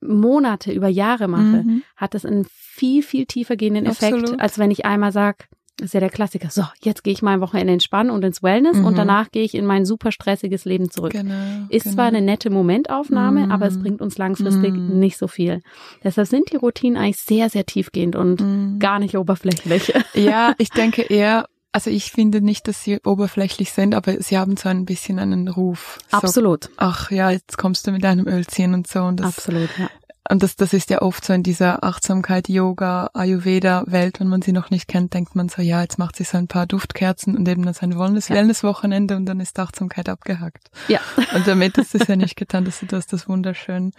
[0.00, 1.82] Monate, über Jahre mache, mhm.
[1.96, 4.40] hat das einen viel, viel tiefer gehenden Effekt, Absolut.
[4.40, 5.44] als wenn ich einmal sage,
[5.76, 6.50] das ist ja der Klassiker.
[6.50, 8.84] So, jetzt gehe ich mal ein Wochenende entspannen und ins Wellness mhm.
[8.84, 11.12] und danach gehe ich in mein super stressiges Leben zurück.
[11.12, 11.94] Genau, ist genau.
[11.94, 13.52] zwar eine nette Momentaufnahme, mhm.
[13.52, 14.98] aber es bringt uns langfristig mhm.
[14.98, 15.62] nicht so viel.
[16.04, 18.78] Deshalb sind die Routinen eigentlich sehr, sehr tiefgehend und mhm.
[18.78, 19.92] gar nicht oberflächlich.
[20.14, 24.56] Ja, ich denke eher, also ich finde nicht, dass sie oberflächlich sind, aber sie haben
[24.56, 25.98] so ein bisschen einen Ruf.
[26.12, 26.64] Absolut.
[26.64, 29.00] So, ach ja, jetzt kommst du mit deinem Ölziehen und so.
[29.00, 29.90] Und das, Absolut, ja.
[30.30, 34.52] Und das, das ist ja oft so in dieser Achtsamkeit, Yoga, Ayurveda-Welt, wenn man sie
[34.52, 37.46] noch nicht kennt, denkt man so, ja, jetzt macht sie so ein paar Duftkerzen und
[37.46, 38.36] eben dann sein Wellness, ja.
[38.36, 40.70] Wellness-Wochenende und dann ist Achtsamkeit abgehackt.
[40.88, 41.00] Ja.
[41.34, 43.92] Und damit ist es ja nicht getan, dass du hast das wunderschön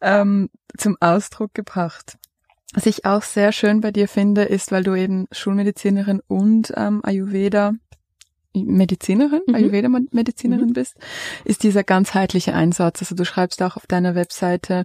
[0.00, 2.16] ähm, zum Ausdruck gebracht.
[2.72, 7.00] Was ich auch sehr schön bei dir finde, ist, weil du eben Schulmedizinerin und ähm,
[7.04, 7.72] Ayurveda
[8.54, 9.54] Medizinerin, mhm.
[9.54, 10.72] Ayurveda-Medizinerin mhm.
[10.74, 10.96] bist,
[11.44, 13.00] ist dieser ganzheitliche Einsatz.
[13.00, 14.84] Also du schreibst auch auf deiner Webseite,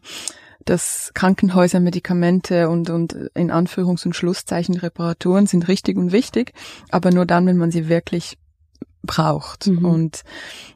[0.69, 6.53] dass Krankenhäuser, Medikamente und, und in Anführungs- und Schlusszeichen Reparaturen sind richtig und wichtig,
[6.89, 8.37] aber nur dann, wenn man sie wirklich
[9.03, 9.67] braucht.
[9.67, 9.85] Mhm.
[9.85, 10.23] Und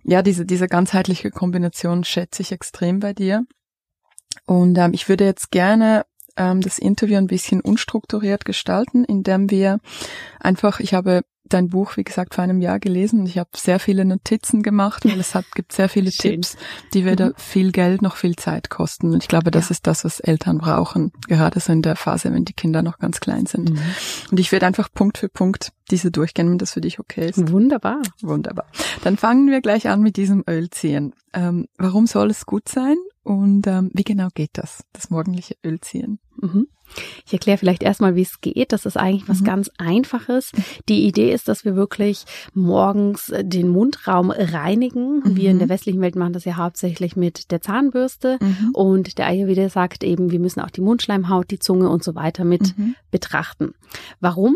[0.04, 3.46] ja, diese, diese ganzheitliche Kombination schätze ich extrem bei dir.
[4.46, 6.06] Und ähm, ich würde jetzt gerne
[6.38, 9.80] ähm, das Interview ein bisschen unstrukturiert gestalten, indem wir
[10.40, 11.22] einfach, ich habe
[11.54, 15.06] dein Buch, wie gesagt, vor einem Jahr gelesen und ich habe sehr viele Notizen gemacht,
[15.06, 16.58] weil es hat, gibt sehr viele Tipps,
[16.94, 17.34] die weder mhm.
[17.38, 19.14] viel Geld noch viel Zeit kosten.
[19.14, 19.72] Und ich glaube, das ja.
[19.72, 23.20] ist das, was Eltern brauchen, gerade so in der Phase, wenn die Kinder noch ganz
[23.20, 23.72] klein sind.
[23.72, 23.80] Mhm.
[24.32, 27.52] Und ich werde einfach Punkt für Punkt diese durchgehen, wenn das für dich okay ist.
[27.52, 28.02] Wunderbar.
[28.22, 28.66] Wunderbar.
[29.04, 31.14] Dann fangen wir gleich an mit diesem Ölziehen.
[31.34, 36.20] Ähm, warum soll es gut sein und ähm, wie genau geht das, das morgendliche Ölziehen?
[36.38, 36.68] Mhm.
[37.26, 38.72] Ich erkläre vielleicht erstmal, wie es geht.
[38.72, 39.46] Das ist eigentlich was mhm.
[39.46, 40.52] ganz Einfaches.
[40.90, 45.20] Die Idee ist, dass wir wirklich morgens äh, den Mundraum reinigen.
[45.20, 45.36] Mhm.
[45.36, 48.38] Wir in der westlichen Welt machen das ja hauptsächlich mit der Zahnbürste.
[48.42, 48.70] Mhm.
[48.74, 52.44] Und der Ayurveda sagt eben, wir müssen auch die Mundschleimhaut, die Zunge und so weiter
[52.44, 52.96] mit mhm.
[53.12, 53.74] betrachten.
[54.20, 54.56] Warum?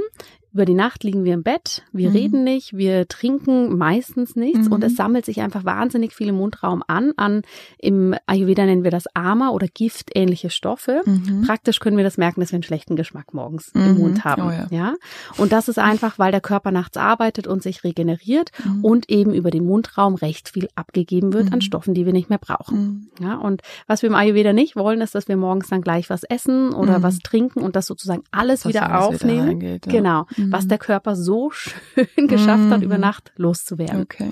[0.56, 2.16] Über die Nacht liegen wir im Bett, wir mhm.
[2.16, 4.72] reden nicht, wir trinken meistens nichts mhm.
[4.72, 7.12] und es sammelt sich einfach wahnsinnig viel im Mundraum an.
[7.18, 7.42] An
[7.78, 11.02] im Ayurveda nennen wir das Ama oder giftähnliche Stoffe.
[11.06, 11.42] Mhm.
[11.46, 13.98] Praktisch können wir das merken, dass wir einen schlechten Geschmack morgens im mhm.
[13.98, 14.44] Mund haben.
[14.44, 14.68] Oh ja.
[14.72, 14.94] ja.
[15.36, 18.86] Und das ist einfach, weil der Körper nachts arbeitet und sich regeneriert mhm.
[18.86, 21.64] und eben über den Mundraum recht viel abgegeben wird an mhm.
[21.64, 23.10] Stoffen, die wir nicht mehr brauchen.
[23.20, 23.36] Ja.
[23.36, 26.74] Und was wir im Ayurveda nicht wollen, ist, dass wir morgens dann gleich was essen
[26.74, 29.60] oder was trinken und das sozusagen alles das wieder aufnehmen.
[29.60, 29.92] Wieder reingeht, ja.
[29.92, 30.52] Genau mhm.
[30.52, 32.72] was der Körper so schön geschafft mhm.
[32.72, 33.02] hat, über mhm.
[33.02, 34.02] Nacht loszuwerden.
[34.02, 34.30] Okay.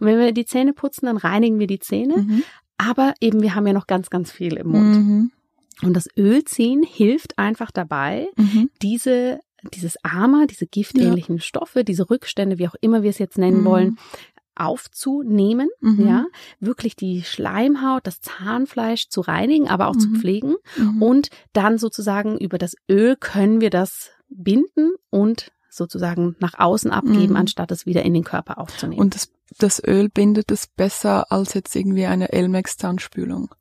[0.00, 2.18] Und wenn wir die Zähne putzen, dann reinigen wir die Zähne.
[2.18, 2.42] Mhm.
[2.78, 4.96] Aber eben, wir haben ja noch ganz, ganz viel im Mund.
[4.96, 5.30] Mhm.
[5.82, 8.70] Und das Ölziehen hilft einfach dabei, mhm.
[8.82, 9.40] diese
[9.74, 11.42] dieses Ama, diese giftähnlichen ja.
[11.42, 13.98] Stoffe, diese Rückstände, wie auch immer wir es jetzt nennen wollen,
[14.56, 16.06] aufzunehmen, mhm.
[16.06, 16.26] ja,
[16.60, 20.00] wirklich die Schleimhaut, das Zahnfleisch zu reinigen, aber auch mhm.
[20.00, 21.02] zu pflegen mhm.
[21.02, 27.30] und dann sozusagen über das Öl können wir das binden und sozusagen nach außen abgeben,
[27.30, 27.36] mhm.
[27.36, 29.00] anstatt es wieder in den Körper aufzunehmen.
[29.00, 33.54] Und das, das Öl bindet es besser als jetzt irgendwie eine Elmex Zahnspülung.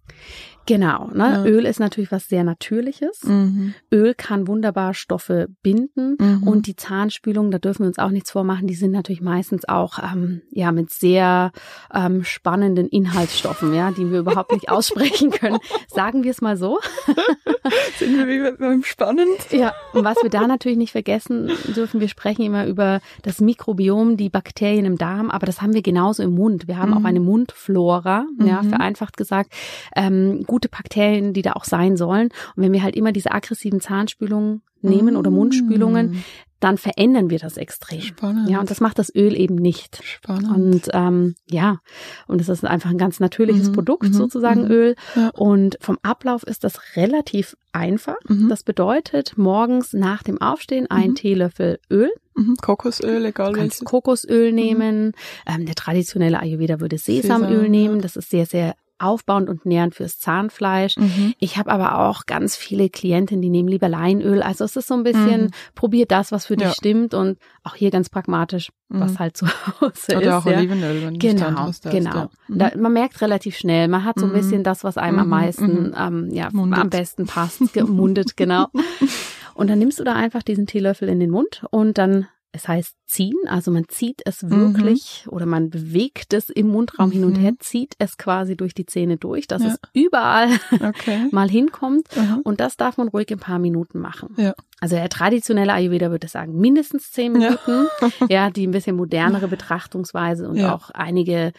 [0.65, 1.23] Genau, ne?
[1.23, 1.45] Ja.
[1.45, 3.23] Öl ist natürlich was sehr Natürliches.
[3.23, 3.75] Mhm.
[3.91, 6.43] Öl kann wunderbar Stoffe binden mhm.
[6.43, 9.99] und die Zahnspülung, da dürfen wir uns auch nichts vormachen, die sind natürlich meistens auch
[9.99, 11.51] ähm, ja mit sehr
[11.93, 15.59] ähm, spannenden Inhaltsstoffen, ja, die wir überhaupt nicht aussprechen können.
[15.87, 16.79] Sagen wir es mal so.
[17.97, 19.51] sind wir wie beim Spannend?
[19.51, 24.17] Ja, und was wir da natürlich nicht vergessen dürfen, wir sprechen immer über das Mikrobiom,
[24.17, 26.67] die Bakterien im Darm, aber das haben wir genauso im Mund.
[26.67, 26.97] Wir haben mhm.
[26.97, 28.69] auch eine Mundflora, ja, mhm.
[28.69, 29.51] vereinfacht gesagt.
[29.95, 32.29] Ähm, gute Bakterien, die da auch sein sollen.
[32.55, 36.23] Und wenn wir halt immer diese aggressiven Zahnspülungen nehmen oder Mundspülungen, Mm.
[36.61, 38.01] dann verändern wir das extrem.
[38.01, 38.49] Spannend.
[38.49, 39.99] Ja, und das macht das Öl eben nicht.
[40.03, 40.49] Spannend.
[40.55, 41.79] Und ähm, ja,
[42.27, 44.71] und es ist einfach ein ganz natürliches Mhm, Produkt, mhm, sozusagen mhm.
[44.71, 44.95] Öl.
[45.15, 45.29] Ja.
[45.35, 48.15] Und vom Ablauf ist das relativ einfach.
[48.27, 48.47] Mhm.
[48.49, 51.15] Das bedeutet, morgens nach dem Aufstehen ein Mhm.
[51.15, 52.55] Teelöffel Öl, Mhm.
[52.61, 53.85] Kokosöl, egal du kannst welches.
[53.85, 55.13] Kokosöl nehmen.
[55.47, 58.01] Ähm, der traditionelle Ayurveda würde Sesamöl Sesam, nehmen.
[58.01, 60.95] Das ist sehr, sehr aufbauend und nährend fürs Zahnfleisch.
[60.97, 61.33] Mhm.
[61.39, 64.41] Ich habe aber auch ganz viele Klientinnen, die nehmen lieber Leinöl.
[64.41, 65.49] Also es ist so ein bisschen, Mhm.
[65.75, 66.73] probier das, was für dich Ja.
[66.73, 69.19] stimmt und auch hier ganz pragmatisch, was Mhm.
[69.19, 69.45] halt zu
[69.81, 70.51] Hause Oder auch ist.
[70.51, 70.57] ja.
[70.59, 72.29] Olivenöl, wenn du Genau, Standhaus hast, genau.
[72.47, 72.71] Ja.
[72.75, 72.81] Mhm.
[72.81, 74.35] Man merkt relativ schnell, man hat so ein Mhm.
[74.35, 76.79] bisschen das, was einem am Mhm, meisten, ähm, ja, Mundet.
[76.79, 78.67] am besten passt, gemundet, genau.
[79.55, 82.95] Und dann nimmst du da einfach diesen Teelöffel in den Mund und dann, es heißt
[83.05, 87.41] ziehen, also man zieht es wirklich oder man bewegt es im Mundraum hin und Mhm.
[87.41, 89.69] her, zieht es quasi durch die Zähne durch, dass Ja.
[89.69, 90.47] es überall
[90.81, 91.27] Okay.
[91.31, 92.07] mal hinkommt.
[92.17, 92.39] Aha.
[92.43, 94.33] Und das darf man ruhig ein paar Minuten machen.
[94.37, 94.53] Ja.
[94.79, 97.49] Also der traditionelle Ayurveda würde sagen, mindestens zehn Ja.
[97.49, 97.87] Minuten.
[98.31, 100.73] Ja, die ein bisschen modernere Betrachtungsweise und Ja.
[100.73, 101.51] auch einige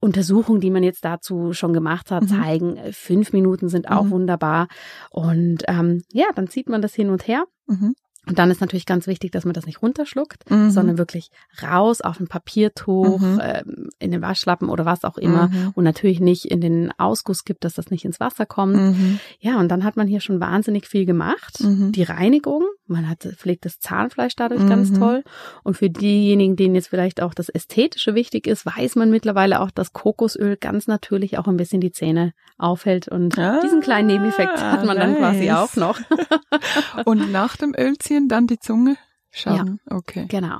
[0.00, 2.28] Untersuchungen, die man jetzt dazu schon gemacht hat, Mhm.
[2.28, 4.10] zeigen, fünf Minuten sind auch Mhm.
[4.10, 4.68] wunderbar.
[5.10, 7.44] Und ähm, ja, dann zieht man das hin und her.
[7.66, 7.94] Mhm.
[8.26, 10.70] Und dann ist natürlich ganz wichtig, dass man das nicht runterschluckt, Mhm.
[10.70, 11.30] sondern wirklich
[11.62, 13.40] raus auf ein Papiertuch, Mhm.
[13.42, 15.48] ähm, in den Waschlappen oder was auch immer.
[15.48, 15.72] Mhm.
[15.74, 18.76] Und natürlich nicht in den Ausguss gibt, dass das nicht ins Wasser kommt.
[18.76, 19.18] Mhm.
[19.40, 21.60] Ja, und dann hat man hier schon wahnsinnig viel gemacht.
[21.60, 21.92] Mhm.
[21.92, 24.98] Die Reinigung, man hat, pflegt das Zahnfleisch dadurch ganz Mhm.
[24.98, 25.24] toll.
[25.62, 29.70] Und für diejenigen, denen jetzt vielleicht auch das Ästhetische wichtig ist, weiß man mittlerweile auch,
[29.70, 33.08] dass Kokosöl ganz natürlich auch ein bisschen die Zähne aufhält.
[33.08, 35.56] Und Ah, diesen kleinen Nebeneffekt hat man dann quasi nice.
[35.56, 35.98] auch noch.
[37.06, 38.96] Und nach dem Ölziehen dann die Zunge
[39.30, 39.80] schauen.
[39.90, 40.26] Okay.
[40.28, 40.58] Genau.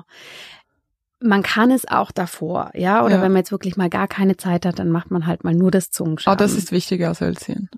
[1.21, 3.23] Man kann es auch davor, ja, oder Ja.
[3.23, 5.71] wenn man jetzt wirklich mal gar keine Zeit hat, dann macht man halt mal nur
[5.71, 6.37] das Ah, Zungenschaben.
[6.39, 7.71] das ist wichtiger als Ölziehen.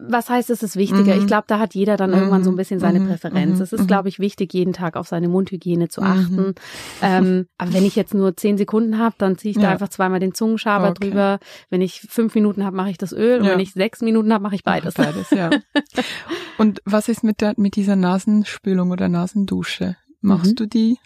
[0.00, 1.14] Was heißt, es ist wichtiger?
[1.14, 1.20] Mhm.
[1.22, 3.08] Ich glaube, da hat jeder dann irgendwann so ein bisschen seine Mhm.
[3.08, 3.56] Präferenz.
[3.56, 3.62] Mhm.
[3.62, 3.86] Es ist, Mhm.
[3.88, 6.06] glaube ich, wichtig, jeden Tag auf seine Mundhygiene zu Mhm.
[6.06, 6.54] achten.
[7.02, 9.70] Ähm, aber wenn ich jetzt nur zehn Sekunden habe, dann ziehe ich da Ja.
[9.70, 11.08] einfach zweimal den Zungenschaber Okay.
[11.08, 11.38] drüber.
[11.70, 13.40] Wenn ich fünf Minuten habe, mache ich das Öl.
[13.40, 13.52] Und Ja.
[13.52, 14.94] wenn ich sechs Minuten habe, mache ich beides.
[14.98, 15.50] Ach, beides, ja.
[16.58, 19.96] Und was ist mit der, mit dieser Nasenspülung oder Nasendusche?
[20.20, 20.56] Machst Mhm.
[20.56, 20.98] du die?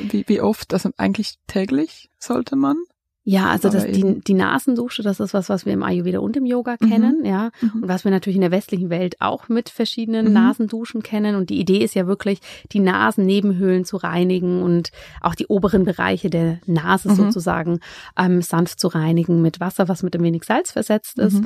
[0.00, 0.72] Wie, wie oft?
[0.74, 2.76] Also eigentlich täglich sollte man?
[3.24, 6.44] Ja, also das, die, die Nasendusche, das ist was, was wir im Ayurveda und im
[6.44, 6.88] Yoga Mhm.
[6.90, 7.50] kennen, ja.
[7.60, 7.82] Mhm.
[7.82, 10.32] Und was wir natürlich in der westlichen Welt auch mit verschiedenen Mhm.
[10.32, 11.36] Nasenduschen kennen.
[11.36, 12.40] Und die Idee ist ja wirklich,
[12.72, 17.14] die Nasennebenhöhlen zu reinigen und auch die oberen Bereiche der Nase Mhm.
[17.14, 17.78] sozusagen
[18.18, 21.42] ähm, sanft zu reinigen mit Wasser, was mit ein wenig Salz versetzt ist.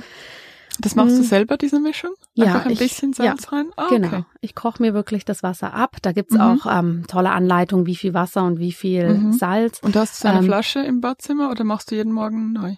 [0.81, 1.27] Das machst du Mhm.
[1.27, 2.11] selber, diese Mischung?
[2.35, 3.71] Ja, Einfach ein ich- bisschen Salz rein?
[3.77, 4.07] Ah, Genau.
[4.09, 4.25] okay.
[4.41, 5.97] Ich koche mir wirklich das Wasser ab.
[6.03, 6.41] Da gibt's Mhm.
[6.41, 9.33] auch ähm, tolle Anleitungen, wie viel Wasser und wie viel Mhm.
[9.33, 9.81] Salz.
[9.83, 12.75] Und hast du eine Ähm, Flasche im Badzimmer oder machst du jeden Morgen neu?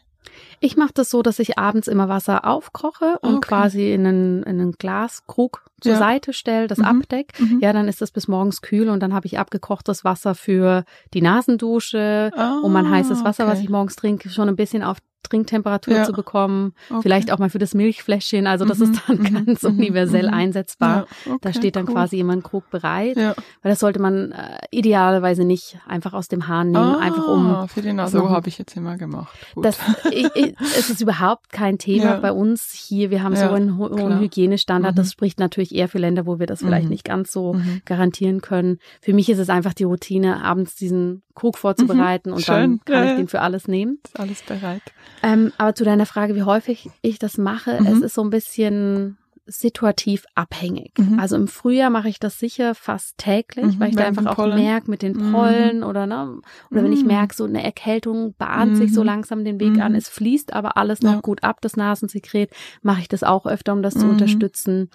[0.61, 3.49] Ich mache das so, dass ich abends immer Wasser aufkoche und Ah, Okay.
[3.49, 5.99] quasi in einen, in einen Glaskrug zur Ja.
[5.99, 6.85] Seite stelle, das Mhm.
[6.85, 7.33] abdeck.
[7.41, 7.61] Mhm.
[7.61, 10.85] Ja, dann ist das bis morgens kühl und dann habe ich abgekochtes Wasser für
[11.15, 13.65] die Nasendusche, Ah, um mein heißes Wasser, was okay.
[13.65, 16.05] ich morgens trinke, schon ein bisschen auf Trinktemperatur Ja.
[16.05, 16.73] zu bekommen.
[16.91, 17.01] Okay.
[17.03, 18.47] Vielleicht auch mal für das Milchfläschchen.
[18.47, 20.35] Also das Mhm, ist dann mhm, ganz mhm, universell mhm.
[20.35, 21.07] einsetzbar.
[21.27, 21.95] Ja, okay, da steht dann cool.
[21.95, 23.17] quasi immer ein Krug bereit.
[23.17, 23.35] Ja.
[23.63, 27.69] Weil das sollte man äh, idealerweise nicht einfach aus dem Hahn nehmen, ah, einfach um
[27.69, 28.19] für die Nase.
[28.19, 29.37] So habe ich jetzt immer gemacht.
[29.55, 29.65] Gut.
[29.65, 29.79] das,
[30.11, 33.11] ich, ich, es ist überhaupt kein Thema bei uns hier.
[33.11, 34.21] Wir haben so einen ho- hohen klar.
[34.21, 34.95] Hygienestandard.
[34.95, 34.97] Mhm.
[34.97, 36.91] Das spricht natürlich eher für Länder, wo wir das vielleicht Mhm.
[36.91, 38.79] nicht ganz so garantieren können.
[39.01, 42.73] Für mich ist es einfach die Routine, abends diesen Krug vorzubereiten und dann Mhm.
[42.75, 42.81] Schön.
[42.85, 43.99] kann Ja, ich den für alles nehmen.
[44.05, 44.83] Ist alles bereit.
[45.23, 47.87] Ähm, aber zu deiner Frage, wie häufig ich das mache, Mhm.
[47.87, 49.17] es ist so ein bisschen
[49.51, 50.93] situativ abhängig.
[50.99, 51.19] Mhm.
[51.19, 54.35] Also im Frühjahr mache ich das sicher fast täglich, Mhm, weil ich da einfach auch
[54.37, 54.55] Pollen.
[54.57, 55.33] merke mit den Mhm.
[55.33, 57.09] Pollen oder ne, oder wenn ich Mhm.
[57.09, 59.07] merke, so eine Erkältung bahnt sich so Mhm.
[59.07, 59.81] langsam den Weg Mhm.
[59.83, 61.21] an, es fließt aber alles noch Ja.
[61.21, 62.51] gut ab, das Nasensekret,
[62.83, 64.11] mache ich das auch öfter, um das zu Mhm.
[64.11, 64.91] unterstützen.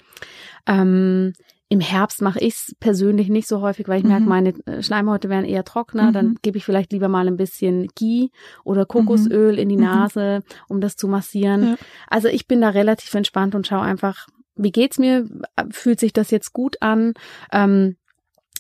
[0.68, 1.34] Ähm,
[1.74, 4.30] im Herbst mache ich es persönlich nicht so häufig, weil ich merke, Mhm.
[4.30, 6.12] meine äh, Schleimhäute werden eher trockener.
[6.12, 6.38] Dann Mhm.
[6.44, 8.30] gebe ich vielleicht lieber mal ein bisschen Ghee
[8.64, 9.82] oder Kokosöl in die Mhm.
[9.84, 11.64] Nase, um das zu massieren.
[11.64, 11.76] Ja.
[12.08, 15.28] Also ich bin da relativ entspannt und schaue einfach, wie geht's mir?
[15.72, 17.14] Fühlt sich das jetzt gut an?
[17.52, 17.96] Ähm,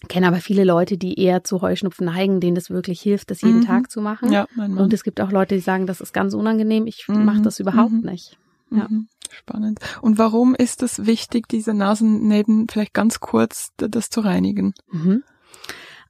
[0.10, 3.60] kenne aber viele Leute, die eher zu Heuschnupfen neigen, denen das wirklich hilft, das jeden
[3.60, 3.65] Mhm.
[3.65, 4.32] Tag zu machen.
[4.32, 4.84] Ja, mein Mann.
[4.86, 6.88] Und es gibt auch Leute, die sagen, das ist ganz unangenehm.
[6.88, 7.26] Ich Mhm.
[7.26, 8.10] mache das überhaupt Mhm.
[8.10, 8.38] nicht.
[8.71, 8.88] ja.
[9.33, 9.79] Spannend.
[10.01, 14.73] Und warum ist es wichtig, diese Nasenneben vielleicht ganz kurz das zu reinigen?
[14.91, 15.23] Mhm.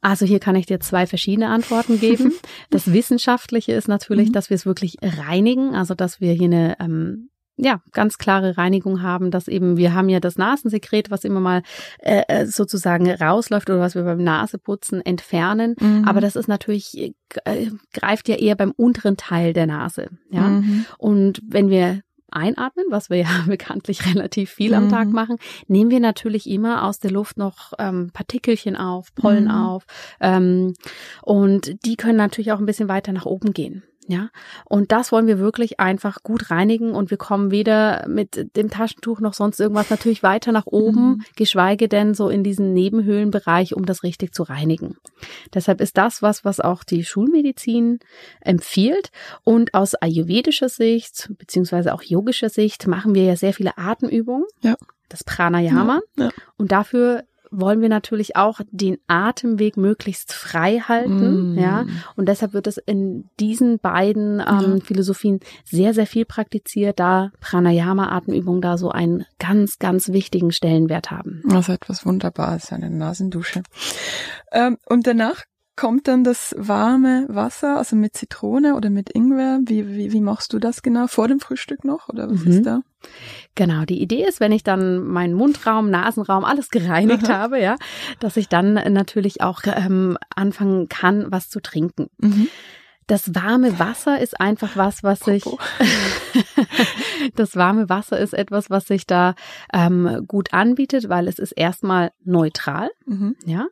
[0.01, 2.33] Also hier kann ich dir zwei verschiedene Antworten geben.
[2.69, 4.33] Das Wissenschaftliche ist natürlich, Mhm.
[4.33, 9.03] dass wir es wirklich reinigen, also dass wir hier eine ähm, ja, ganz klare Reinigung
[9.03, 11.61] haben, dass eben, wir haben ja das Nasensekret, was immer mal
[11.99, 15.75] äh, äh, sozusagen rausläuft oder was wir beim Naseputzen entfernen.
[15.79, 16.05] Mhm.
[16.07, 17.13] Aber das ist natürlich,
[17.45, 20.09] äh, greift ja eher beim unteren Teil der Nase.
[20.31, 20.49] Ja.
[20.49, 20.85] Mhm.
[20.97, 22.01] Und wenn wir
[22.35, 24.89] einatmen, was wir ja bekanntlich relativ viel am mhm.
[24.89, 29.51] Tag machen, nehmen wir natürlich immer aus der Luft noch ähm, Partikelchen auf, Pollen mhm.
[29.51, 29.85] auf.
[30.19, 30.73] Ähm,
[31.21, 33.83] und die können natürlich auch ein bisschen weiter nach oben gehen.
[34.07, 34.29] Ja,
[34.65, 39.21] und das wollen wir wirklich einfach gut reinigen und wir kommen weder mit dem Taschentuch
[39.21, 41.21] noch sonst irgendwas natürlich weiter nach oben, mhm.
[41.35, 44.97] geschweige denn so in diesen Nebenhöhlenbereich, um das richtig zu reinigen.
[45.53, 47.99] Deshalb ist das was, was auch die Schulmedizin
[48.41, 49.11] empfiehlt
[49.43, 54.45] und aus ayurvedischer Sicht beziehungsweise auch yogischer Sicht machen wir ja sehr viele Atemübungen.
[54.61, 54.75] Ja.
[55.09, 56.01] Das Pranayama.
[56.17, 56.31] Ja, ja.
[56.57, 61.57] Und dafür wollen wir natürlich auch den Atemweg möglichst frei halten, mm.
[61.59, 61.85] ja.
[62.15, 64.83] Und deshalb wird es in diesen beiden ähm, ja.
[64.83, 71.43] Philosophien sehr, sehr viel praktiziert, da Pranayama-Atemübungen da so einen ganz, ganz wichtigen Stellenwert haben.
[71.51, 73.63] Also etwas Wunderbares, eine Nasendusche.
[74.51, 75.43] Ähm, und danach
[75.75, 79.59] kommt dann das warme Wasser, also mit Zitrone oder mit Ingwer.
[79.65, 81.07] Wie, wie, wie machst du das genau?
[81.07, 82.51] Vor dem Frühstück noch oder was mhm.
[82.51, 82.81] ist da?
[83.55, 87.75] Genau, die Idee ist, wenn ich dann meinen Mundraum, Nasenraum, alles gereinigt habe, ja,
[88.19, 92.09] dass ich dann natürlich auch ähm, anfangen kann, was zu trinken.
[92.17, 92.47] Mhm.
[93.07, 95.43] Das warme Wasser ist einfach was, was sich
[97.35, 99.35] das warme Wasser ist etwas, was sich da
[99.73, 103.35] ähm, gut anbietet, weil es ist erstmal neutral, mhm.
[103.45, 103.67] ja.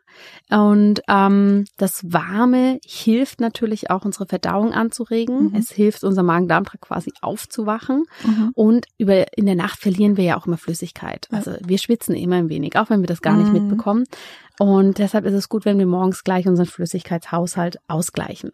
[0.50, 5.50] Und ähm, das Warme hilft natürlich auch unsere Verdauung anzuregen.
[5.50, 5.56] Mhm.
[5.56, 8.04] Es hilft unser Magen-Darm-Trakt quasi aufzuwachen.
[8.26, 8.52] Mhm.
[8.54, 11.28] Und über in der Nacht verlieren wir ja auch immer Flüssigkeit.
[11.32, 13.68] Also wir schwitzen immer ein wenig, auch wenn wir das gar nicht mhm.
[13.68, 14.04] mitbekommen.
[14.60, 18.52] Und deshalb ist es gut, wenn wir morgens gleich unseren Flüssigkeitshaushalt ausgleichen.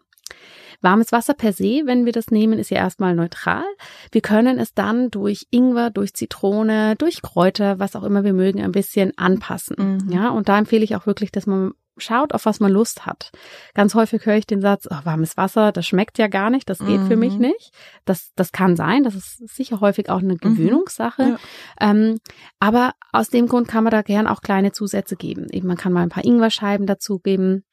[0.80, 3.64] Warmes Wasser per se, wenn wir das nehmen, ist ja erstmal neutral.
[4.12, 8.62] Wir können es dann durch Ingwer, durch Zitrone, durch Kräuter, was auch immer wir mögen,
[8.62, 10.00] ein bisschen anpassen.
[10.04, 10.12] Mhm.
[10.12, 13.30] Ja, und da empfehle ich auch wirklich, dass man schaut, auf was man Lust hat.
[13.74, 16.78] Ganz häufig höre ich den Satz, oh, warmes Wasser, das schmeckt ja gar nicht, das
[16.78, 17.06] geht mhm.
[17.06, 17.40] für mich mhm.
[17.40, 17.72] nicht.
[18.04, 20.38] Das, das kann sein, das ist sicher häufig auch eine mhm.
[20.38, 21.22] Gewöhnungssache.
[21.22, 21.30] Mhm.
[21.30, 21.38] Ja.
[21.90, 22.18] Ähm,
[22.58, 25.46] aber aus dem Grund kann man da gern auch kleine Zusätze geben.
[25.50, 27.64] Eben man kann mal ein paar Ingwerscheiben dazugeben.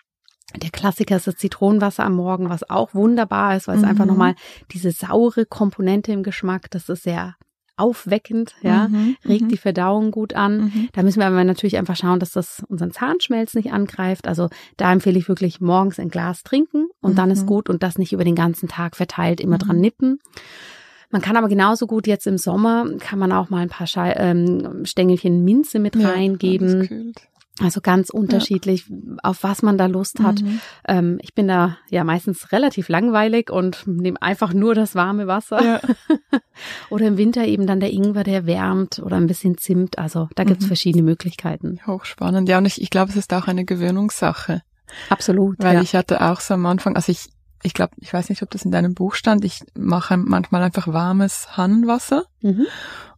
[0.55, 3.89] Der Klassiker ist das Zitronenwasser am Morgen, was auch wunderbar ist, weil es mhm.
[3.89, 4.36] einfach nochmal
[4.71, 7.36] diese saure Komponente im Geschmack, das ist sehr
[7.77, 9.49] aufweckend, ja, mhm, regt mhm.
[9.49, 10.65] die Verdauung gut an.
[10.65, 10.89] Mhm.
[10.93, 14.27] Da müssen wir aber natürlich einfach schauen, dass das unseren Zahnschmelz nicht angreift.
[14.27, 17.47] Also da empfehle ich wirklich morgens ein Glas trinken und dann ist mhm.
[17.47, 19.81] gut und das nicht über den ganzen Tag verteilt immer dran mhm.
[19.81, 20.19] nippen.
[21.12, 24.13] Man kann aber genauso gut jetzt im Sommer, kann man auch mal ein paar Schei
[24.17, 27.13] ähm, Stängelchen Minze mit ja, reingeben.
[27.62, 28.96] Also ganz unterschiedlich, ja.
[29.24, 30.41] auf was man da Lust hat.
[30.41, 30.60] Mhm.
[30.88, 35.63] Ähm, ich bin da ja meistens relativ langweilig und nehme einfach nur das warme Wasser.
[35.63, 35.82] Ja.
[36.89, 39.98] oder im Winter eben dann der Ingwer, der wärmt oder ein bisschen Zimt.
[39.98, 40.68] Also da gibt's mhm.
[40.70, 41.80] verschiedene Möglichkeiten.
[41.88, 42.50] Hochspannend.
[42.50, 44.62] Ja, und ich, ich glaube, es ist auch eine Gewöhnungssache.
[45.10, 45.56] Absolut.
[45.60, 45.82] Weil ja.
[45.82, 47.30] ich hatte auch so am Anfang, also ich,
[47.63, 50.88] ich glaube, ich weiß nicht, ob das in deinem Buch stand, ich mache manchmal einfach
[50.89, 52.26] warmes Hannenwasser.
[52.41, 52.68] Mhm.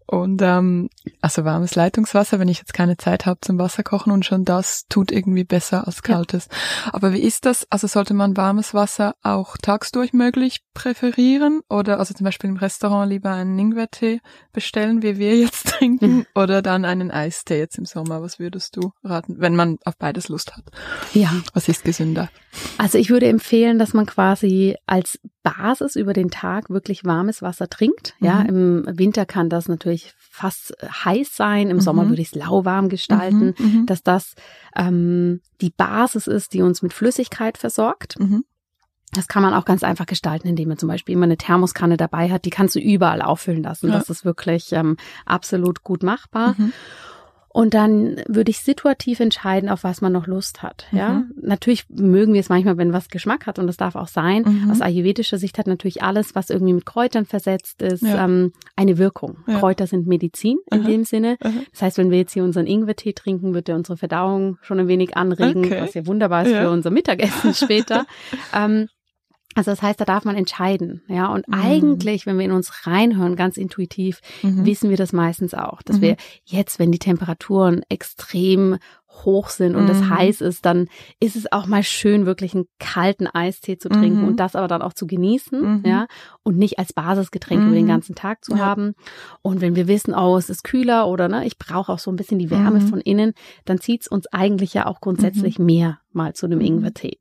[0.07, 0.89] Und ähm,
[1.21, 5.11] also warmes Leitungswasser, wenn ich jetzt keine Zeit habe zum Wasserkochen und schon das tut
[5.11, 6.47] irgendwie besser als kaltes.
[6.85, 6.93] Ja.
[6.93, 7.67] Aber wie ist das?
[7.69, 11.59] Also sollte man warmes Wasser auch tagsdurch möglich präferieren?
[11.69, 14.21] Oder also zum Beispiel im Restaurant lieber einen Ingwertee
[14.53, 18.21] bestellen, wie wir jetzt trinken, oder dann einen Eistee jetzt im Sommer?
[18.21, 20.63] Was würdest du raten, wenn man auf beides Lust hat?
[21.13, 21.33] Ja.
[21.53, 22.29] Was ist gesünder?
[22.77, 27.69] Also ich würde empfehlen, dass man quasi als Basis über den Tag wirklich warmes Wasser
[27.69, 28.15] trinkt.
[28.19, 28.85] Ja, mhm.
[28.85, 31.69] im Winter kann das natürlich fast heiß sein.
[31.69, 31.81] Im mhm.
[31.81, 33.85] Sommer würde ich es lauwarm gestalten, mhm, mhm.
[33.85, 34.35] dass das
[34.75, 38.19] ähm, die Basis ist, die uns mit Flüssigkeit versorgt.
[38.19, 38.43] Mhm.
[39.13, 42.29] Das kann man auch ganz einfach gestalten, indem man zum Beispiel immer eine Thermoskanne dabei
[42.29, 42.45] hat.
[42.45, 43.87] Die kannst du überall auffüllen lassen.
[43.87, 43.93] Ja.
[43.93, 46.55] Das ist wirklich ähm, absolut gut machbar.
[47.57, 50.85] Und dann würde ich situativ entscheiden, auf was man noch Lust hat.
[50.91, 51.33] Ja, mhm.
[51.41, 54.43] natürlich mögen wir es manchmal, wenn was Geschmack hat und das darf auch sein.
[54.45, 54.69] Mhm.
[54.69, 58.25] Aus ayurvedischer Sicht hat natürlich alles, was irgendwie mit Kräutern versetzt ist, ja.
[58.25, 59.39] ähm, eine Wirkung.
[59.47, 59.57] Ja.
[59.57, 60.85] Kräuter sind Medizin in mhm.
[60.85, 61.37] dem Sinne.
[61.71, 64.87] Das heißt, wenn wir jetzt hier unseren Ingwertee trinken, wird der unsere Verdauung schon ein
[64.87, 65.81] wenig anregen, okay.
[65.81, 66.61] was ja wunderbar ist ja.
[66.61, 68.05] für unser Mittagessen später.
[68.55, 68.87] ähm,
[69.57, 71.27] also das heißt, da darf man entscheiden, ja.
[71.33, 71.53] Und mhm.
[71.55, 74.65] eigentlich, wenn wir in uns reinhören, ganz intuitiv, mhm.
[74.67, 76.01] wissen wir das meistens auch, dass mhm.
[76.01, 78.77] wir jetzt, wenn die Temperaturen extrem
[79.25, 80.09] hoch sind und es mhm.
[80.11, 80.89] heiß ist, dann
[81.19, 84.27] ist es auch mal schön, wirklich einen kalten Eistee zu trinken mhm.
[84.27, 85.83] und das aber dann auch zu genießen, mhm.
[85.83, 86.05] ja,
[86.43, 88.59] und nicht als Basisgetränk über den ganzen Tag zu ja.
[88.59, 88.93] haben.
[89.41, 92.15] Und wenn wir wissen, oh, es ist kühler oder ne, ich brauche auch so ein
[92.15, 93.33] bisschen die Wärme von innen,
[93.65, 97.17] dann zieht's uns eigentlich ja auch grundsätzlich mehr mal zu einem Ingwertee.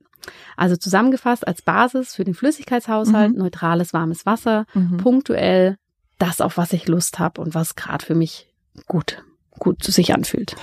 [0.56, 3.38] Also zusammengefasst als Basis für den Flüssigkeitshaushalt mhm.
[3.38, 4.98] neutrales warmes Wasser, mhm.
[4.98, 5.76] punktuell
[6.18, 8.48] das, auf was ich Lust habe und was gerade für mich
[8.86, 9.22] gut
[9.58, 10.54] gut zu sich anfühlt.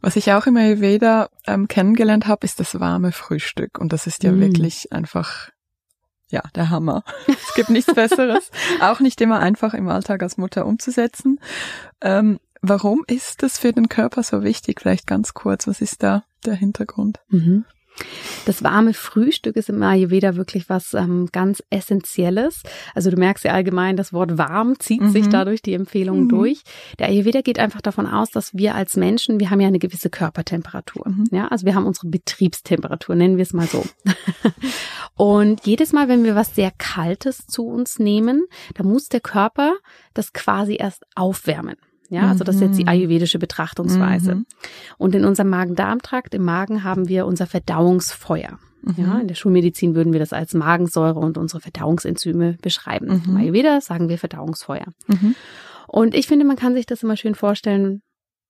[0.00, 4.22] Was ich auch immer wieder ähm, kennengelernt habe, ist das warme Frühstück und das ist
[4.22, 4.40] ja mm.
[4.40, 5.50] wirklich einfach
[6.28, 7.04] ja, der Hammer.
[7.26, 8.50] Es gibt nichts Besseres.
[8.80, 11.38] Auch nicht immer einfach im Alltag als Mutter umzusetzen.
[12.00, 14.80] Ähm, warum ist das für den Körper so wichtig?
[14.80, 17.20] Vielleicht ganz kurz, was ist da der Hintergrund?
[17.28, 17.64] Mhm.
[18.46, 22.62] Das warme Frühstück ist im Ayurveda wirklich was ähm, ganz Essentielles.
[22.94, 25.10] Also du merkst ja allgemein, das Wort warm zieht mhm.
[25.10, 26.28] sich dadurch die Empfehlungen mhm.
[26.28, 26.62] durch.
[26.98, 30.10] Der Ayurveda geht einfach davon aus, dass wir als Menschen, wir haben ja eine gewisse
[30.10, 31.08] Körpertemperatur.
[31.08, 31.24] Mhm.
[31.30, 33.84] Ja, also wir haben unsere Betriebstemperatur, nennen wir es mal so.
[35.16, 39.74] Und jedes Mal, wenn wir was sehr Kaltes zu uns nehmen, da muss der Körper
[40.12, 41.76] das quasi erst aufwärmen.
[42.10, 42.88] Ja, also das ist jetzt die mhm.
[42.88, 44.36] ayurvedische Betrachtungsweise.
[44.36, 44.46] Mhm.
[44.98, 48.58] Und in unserem Magen-Darm-Trakt, im Magen haben wir unser Verdauungsfeuer.
[48.82, 48.94] Mhm.
[48.96, 53.06] Ja, in der Schulmedizin würden wir das als Magensäure und unsere Verdauungsenzyme beschreiben.
[53.06, 53.22] Mhm.
[53.26, 54.86] Im Ayurveda sagen wir Verdauungsfeuer.
[55.06, 55.34] Mhm.
[55.88, 58.02] Und ich finde, man kann sich das immer schön vorstellen,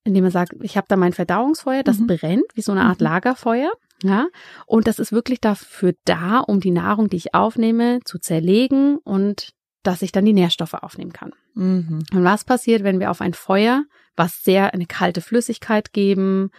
[0.03, 2.07] indem man sagt, ich habe da mein Verdauungsfeuer, das mhm.
[2.07, 3.71] brennt wie so eine Art Lagerfeuer.
[4.03, 4.27] Ja,
[4.67, 9.51] und das ist wirklich dafür da, um die Nahrung, die ich aufnehme, zu zerlegen und
[9.87, 11.33] dass ich dann die Nährstoffe aufnehmen kann.
[11.53, 12.03] Mhm.
[12.11, 16.51] Und was passiert, wenn wir auf ein Feuer, was sehr eine kalte Flüssigkeit geben,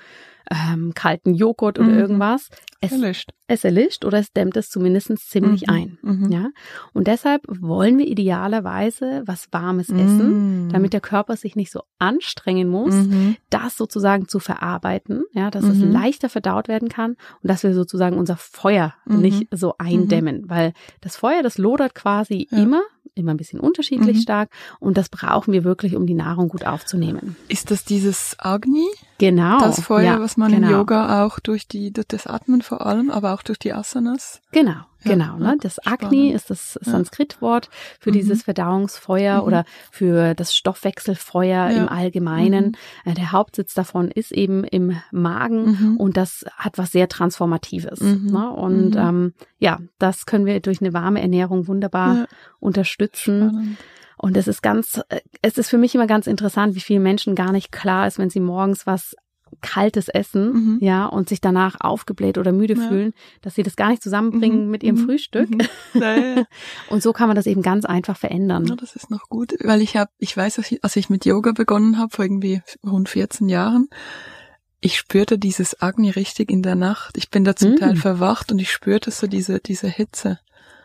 [0.51, 1.99] ähm, kalten Joghurt oder mhm.
[1.99, 2.51] irgendwas,
[2.87, 3.31] es erlischt.
[3.47, 5.73] es erlischt oder es dämmt es zumindest ziemlich mhm.
[5.73, 5.99] ein.
[6.03, 6.33] Mhm.
[6.33, 6.51] Ja?
[6.93, 10.73] Und deshalb wollen wir idealerweise was Warmes essen, mhm.
[10.73, 13.37] damit der Körper sich nicht so anstrengen muss, mhm.
[13.51, 15.93] das sozusagen zu verarbeiten, ja, dass es mhm.
[15.93, 17.13] leichter verdaut werden kann
[17.43, 22.49] und dass wir sozusagen unser Feuer nicht so eindämmen, weil das Feuer, das lodert quasi
[22.51, 22.59] ja.
[22.59, 22.83] immer,
[23.15, 27.37] immer ein bisschen unterschiedlich stark und das brauchen wir wirklich, um die Nahrung gut aufzunehmen.
[27.49, 28.87] Ist das dieses Agni?
[29.19, 29.59] Genau.
[29.59, 30.69] Das Feuer, ja, was man genau.
[30.69, 34.41] im Yoga auch durch die, durch das Atmen vor allem, aber auch durch die Asanas.
[34.53, 35.39] Genau, ja, genau.
[35.39, 35.57] Ne?
[35.61, 37.71] Das Agni ist das Sanskritwort
[38.01, 38.15] für mhm.
[38.15, 39.47] dieses Verdauungsfeuer mhm.
[39.47, 41.71] oder für das Stoffwechselfeuer ja.
[41.71, 42.77] im Allgemeinen.
[43.05, 43.13] Mhm.
[43.13, 45.97] Äh, der Hauptsitz davon ist eben im Magen mhm.
[45.97, 48.01] und das hat was sehr Transformatives.
[48.01, 48.27] Mhm.
[48.31, 48.51] Ne?
[48.51, 49.01] Und mhm.
[49.01, 52.27] ähm, ja, das können wir durch eine warme Ernährung wunderbar ja.
[52.61, 53.51] unterstützen.
[53.51, 53.79] Spannend.
[54.19, 57.35] Und es ist ganz, äh, es ist für mich immer ganz interessant, wie vielen Menschen
[57.35, 59.15] gar nicht klar ist, wenn sie morgens was
[59.61, 60.79] kaltes Essen, mhm.
[60.81, 62.89] ja, und sich danach aufgebläht oder müde ja.
[62.89, 64.71] fühlen, dass sie das gar nicht zusammenbringen mhm.
[64.71, 65.07] mit ihrem mhm.
[65.07, 65.51] Frühstück.
[65.51, 65.61] Mhm.
[65.95, 66.45] Naja.
[66.91, 68.67] und so kann man das eben ganz einfach verändern.
[68.67, 71.99] Ja, das ist noch gut, weil ich habe, ich weiß, als ich mit Yoga begonnen
[71.99, 73.89] habe, vor irgendwie rund 14 Jahren,
[74.81, 77.17] ich spürte dieses Agni richtig in der Nacht.
[77.17, 77.99] Ich bin da zum Teil mhm.
[77.99, 80.39] verwacht und ich spürte so diese, diese Hitze.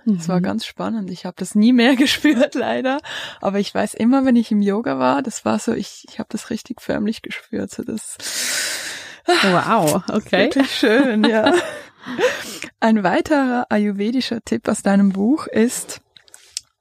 [0.06, 0.44] Das war mhm.
[0.44, 1.12] ganz spannend.
[1.12, 3.00] Ich habe das nie mehr gespürt, leider.
[3.40, 6.30] Aber ich weiß immer, wenn ich im Yoga war, das war so, ich, ich habe
[6.32, 7.72] das richtig förmlich gespürt.
[7.72, 8.18] So das,
[9.26, 10.46] wow, okay.
[10.46, 11.54] Wirklich schön, ja.
[12.80, 16.02] Ein weiterer ayurvedischer Tipp aus deinem Buch ist,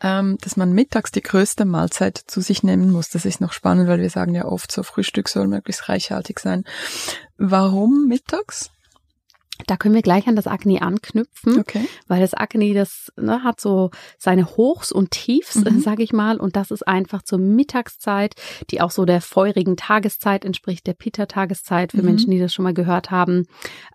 [0.03, 3.11] ähm, dass man mittags die größte Mahlzeit zu sich nehmen muss.
[3.11, 6.64] Das ist noch spannend, weil wir sagen ja oft, so Frühstück soll möglichst reichhaltig sein.
[7.37, 8.71] Warum mittags?
[9.67, 11.87] Da können wir gleich an das Agni anknüpfen, okay.
[12.09, 15.81] weil das Agni, das ne, hat so seine Hochs und Tiefs, mhm.
[15.81, 18.35] sage ich mal, und das ist einfach zur Mittagszeit,
[18.71, 22.05] die auch so der feurigen Tageszeit entspricht, der Pitta-Tageszeit für mhm.
[22.05, 23.47] Menschen, die das schon mal gehört haben.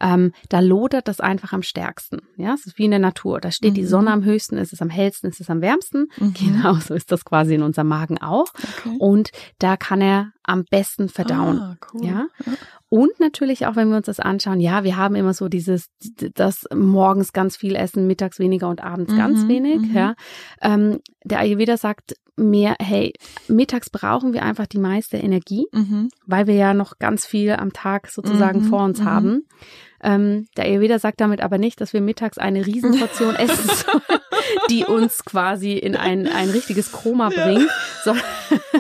[0.02, 2.22] Ähm, da lodert das einfach am stärksten.
[2.38, 3.40] Ja, es ist wie in der Natur.
[3.40, 3.76] Da steht mhm.
[3.76, 6.08] die Sonne am höchsten, es ist am hellsten, es ist am wärmsten.
[6.18, 6.34] Mhm.
[6.34, 8.48] Genau, so ist das quasi in unserem Magen auch.
[8.80, 8.96] Okay.
[9.00, 11.60] Und da kann er am besten verdauen.
[11.60, 12.06] Ah, cool.
[12.06, 12.28] ja?
[12.96, 15.90] Und natürlich auch, wenn wir uns das anschauen, ja, wir haben immer so dieses,
[16.34, 19.82] das morgens ganz viel essen, mittags weniger und abends mhm, ganz wenig.
[19.82, 19.94] Mhm.
[19.94, 20.16] Ja.
[20.62, 23.12] Ähm, der Ayurveda sagt mehr, hey,
[23.50, 26.08] mittags brauchen wir einfach die meiste Energie, mhm.
[26.26, 29.06] weil wir ja noch ganz viel am Tag sozusagen mhm, vor uns mhm.
[29.06, 29.48] haben.
[30.06, 34.22] Ähm, der Ayurveda sagt damit aber nicht, dass wir mittags eine Riesenportion essen sollen,
[34.70, 37.68] die uns quasi in ein, ein richtiges Koma bringt.
[38.06, 38.14] Ja.
[38.14, 38.16] So,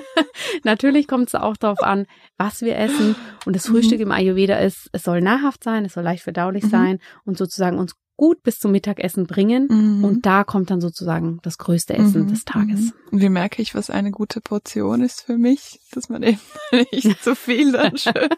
[0.63, 2.05] natürlich kommt es auch darauf an,
[2.37, 3.15] was wir essen.
[3.45, 4.05] Und das Frühstück mhm.
[4.05, 6.69] im Ayurveda ist, es soll nahrhaft sein, es soll leicht verdaulich mhm.
[6.69, 9.67] sein und sozusagen uns gut bis zum Mittagessen bringen.
[9.69, 10.03] Mhm.
[10.03, 12.27] Und da kommt dann sozusagen das größte Essen mhm.
[12.27, 12.93] des Tages.
[13.09, 16.39] Und wie merke ich, was eine gute Portion ist für mich, dass man eben
[16.91, 18.29] nicht zu viel dann schöpft?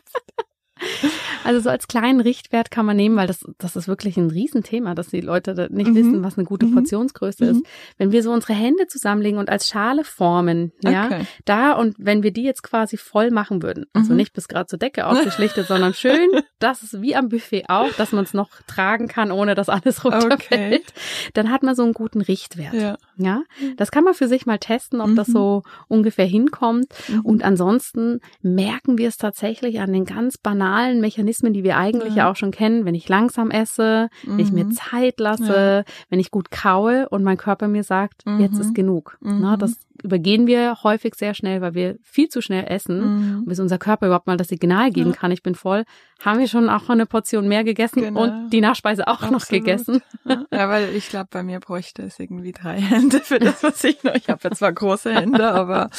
[1.44, 4.96] Also so als kleinen Richtwert kann man nehmen, weil das, das ist wirklich ein Riesenthema,
[4.96, 5.96] dass die Leute nicht mhm.
[5.96, 6.74] wissen, was eine gute mhm.
[6.74, 7.52] Portionsgröße mhm.
[7.52, 7.66] ist.
[7.98, 11.22] Wenn wir so unsere Hände zusammenlegen und als Schale formen, ja, okay.
[11.46, 14.18] da und wenn wir die jetzt quasi voll machen würden, also mhm.
[14.18, 16.28] nicht bis gerade zur Decke aufgeschlichtet, sondern schön,
[16.60, 20.04] das ist wie am Buffet auch, dass man es noch tragen kann, ohne dass alles
[20.04, 21.32] runterfällt, okay.
[21.34, 22.74] dann hat man so einen guten Richtwert.
[22.74, 22.98] Ja.
[23.18, 23.44] Ja,
[23.78, 25.34] das kann man für sich mal testen, ob das mhm.
[25.34, 26.88] so ungefähr hinkommt.
[27.08, 27.22] Mhm.
[27.22, 32.26] Und ansonsten merken wir es tatsächlich an den ganz banalen Mechanismen, die wir eigentlich ja,
[32.26, 34.32] ja auch schon kennen, wenn ich langsam esse, mhm.
[34.32, 34.72] wenn ich mir mhm.
[34.72, 35.94] Zeit lasse, ja.
[36.10, 38.40] wenn ich gut kaue und mein Körper mir sagt, mhm.
[38.40, 39.18] jetzt ist genug.
[39.22, 39.40] Mhm.
[39.42, 43.46] Na, das übergehen wir häufig sehr schnell, weil wir viel zu schnell essen, Mhm.
[43.46, 45.16] bis unser Körper überhaupt mal das Signal geben Ja.
[45.16, 45.84] kann, ich bin voll,
[46.24, 48.24] haben wir schon auch eine Portion mehr gegessen Genau.
[48.24, 49.50] und die Nachspeise auch noch Absolut.
[49.66, 50.02] gegessen.
[50.26, 54.04] Ja, weil ich glaube, bei mir bräuchte es irgendwie drei Hände für das, was ich
[54.04, 54.16] noch.
[54.16, 55.90] Ich habe ja zwar große Hände, aber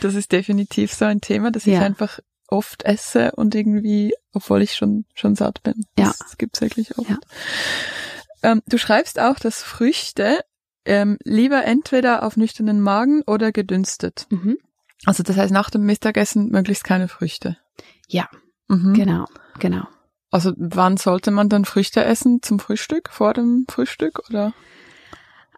[0.00, 1.80] das ist definitiv so ein Thema, dass ich Ja.
[1.80, 5.84] einfach oft esse und irgendwie, obwohl ich schon schon satt bin.
[5.98, 6.06] Ja.
[6.06, 7.08] Das, das gibt's wirklich oft.
[7.10, 7.16] Ja.
[8.42, 10.40] Ähm, du schreibst auch, dass Früchte
[10.84, 14.26] ähm, lieber entweder auf nüchternen Magen oder gedünstet.
[14.30, 14.58] Mhm.
[15.06, 17.56] Also das heißt nach dem Mittagessen möglichst keine Früchte.
[18.08, 18.28] Ja,
[18.68, 18.94] Mhm.
[18.94, 19.26] genau,
[19.58, 19.86] genau.
[20.30, 23.10] Also wann sollte man dann Früchte essen zum Frühstück?
[23.10, 24.52] Vor dem Frühstück oder?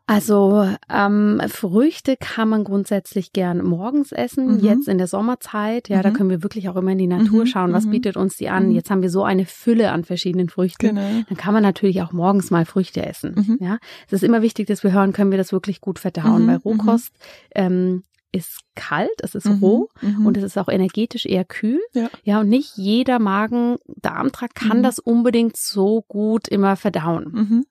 [0.08, 4.64] Also ähm, Früchte kann man grundsätzlich gern morgens essen, Mhm.
[4.64, 5.88] jetzt in der Sommerzeit.
[5.88, 6.14] Ja, da Mhm.
[6.14, 7.90] können wir wirklich auch immer in die Natur Mhm, schauen, was mhm.
[7.90, 8.68] bietet uns die an.
[8.68, 8.74] Mhm.
[8.76, 10.94] Jetzt haben wir so eine Fülle an verschiedenen Früchten.
[10.94, 11.02] Genau.
[11.28, 13.34] Dann kann man natürlich auch morgens mal Früchte essen.
[13.34, 13.58] Mhm.
[13.60, 16.46] Ja, es ist immer wichtig, dass wir hören, können wir das wirklich gut verdauen.
[16.46, 17.10] Weil Rohkost
[17.56, 20.24] ähm, ist kalt, es ist Mhm, roh mhm.
[20.26, 21.80] und es ist auch energetisch eher kühl.
[21.94, 22.08] Ja.
[22.22, 24.82] ja und nicht jeder Magen-Darmtrakt kann Mhm.
[24.84, 27.64] das unbedingt so gut immer verdauen.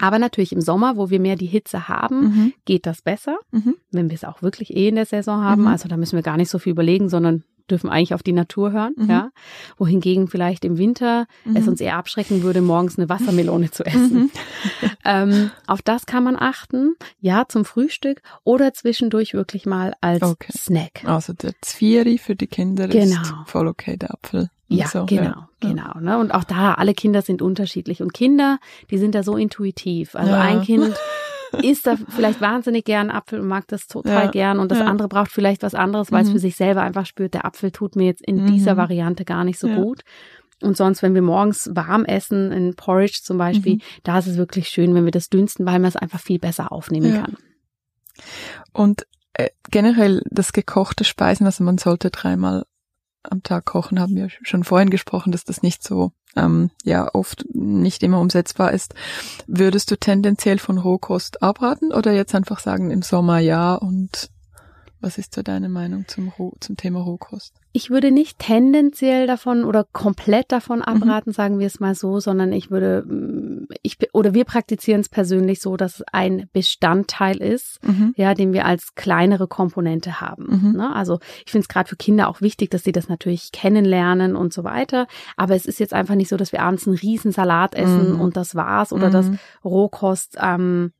[0.00, 2.52] Aber natürlich im Sommer, wo wir mehr die Hitze haben, Mhm.
[2.64, 3.74] geht das besser, Mhm.
[3.90, 5.62] wenn wir es auch wirklich eh in der Saison haben.
[5.62, 5.68] Mhm.
[5.68, 8.72] Also da müssen wir gar nicht so viel überlegen, sondern dürfen eigentlich auf die Natur
[8.72, 9.10] hören, Mhm.
[9.10, 9.30] ja.
[9.76, 11.68] Wohingegen vielleicht im Winter es Mhm.
[11.68, 14.14] uns eher abschrecken würde, morgens eine Wassermelone zu essen.
[14.14, 14.30] Mhm.
[15.04, 20.52] Ähm, auf das kann man achten, ja, zum Frühstück oder zwischendurch wirklich mal als Okay.
[20.56, 21.02] Snack.
[21.04, 23.20] Also der Zvieri für die Kinder Genau.
[23.22, 24.50] ist voll okay, der Apfel.
[24.76, 25.48] Ja, so, genau, ja.
[25.60, 25.98] genau.
[26.00, 26.18] Ne?
[26.18, 28.02] Und auch da, alle Kinder sind unterschiedlich.
[28.02, 28.58] Und Kinder,
[28.90, 30.14] die sind da so intuitiv.
[30.14, 30.40] Also Ja.
[30.40, 30.94] ein Kind
[31.62, 34.58] isst da vielleicht wahnsinnig gern Apfel und mag das total Ja, gern.
[34.58, 36.32] Und das andere braucht vielleicht was anderes, weil es Mhm.
[36.32, 38.46] für sich selber einfach spürt, der Apfel tut mir jetzt in Mhm.
[38.46, 40.02] dieser Variante gar nicht so gut.
[40.60, 43.80] Und sonst, wenn wir morgens warm essen, in Porridge zum Beispiel, Mhm.
[44.02, 46.72] da ist es wirklich schön, wenn wir das dünsten, weil man es einfach viel besser
[46.72, 47.36] aufnehmen kann.
[48.72, 52.64] Und äh, generell das gekochte Speisen, also man sollte dreimal
[53.22, 57.44] am Tag kochen, haben wir schon vorhin gesprochen, dass das nicht so, ähm, ja, oft
[57.52, 58.94] nicht immer umsetzbar ist.
[59.46, 64.30] Würdest du tendenziell von Rohkost abraten oder jetzt einfach sagen, im Sommer ja und
[65.00, 67.54] was ist so deine Meinung zum, Roh zum Thema Rohkost?
[67.72, 70.84] Ich würde nicht tendenziell davon oder komplett davon Mhm.
[70.84, 75.08] abraten, sagen wir es mal so, sondern ich würde, mm, ich oder wir praktizieren es
[75.08, 78.14] persönlich so, dass es ein Bestandteil ist, Mhm.
[78.16, 80.46] ja, den wir als kleinere Komponente haben.
[80.72, 80.72] Mhm.
[80.78, 80.94] Ne?
[80.94, 84.52] Also ich finde es gerade für Kinder auch wichtig, dass sie das natürlich kennenlernen und
[84.52, 85.06] so weiter.
[85.36, 88.20] Aber es ist jetzt einfach nicht so, dass wir abends einen riesen Salat essen Mhm.
[88.20, 89.38] und das war's oder dass Mhm.
[89.64, 90.92] Rohkost ähm,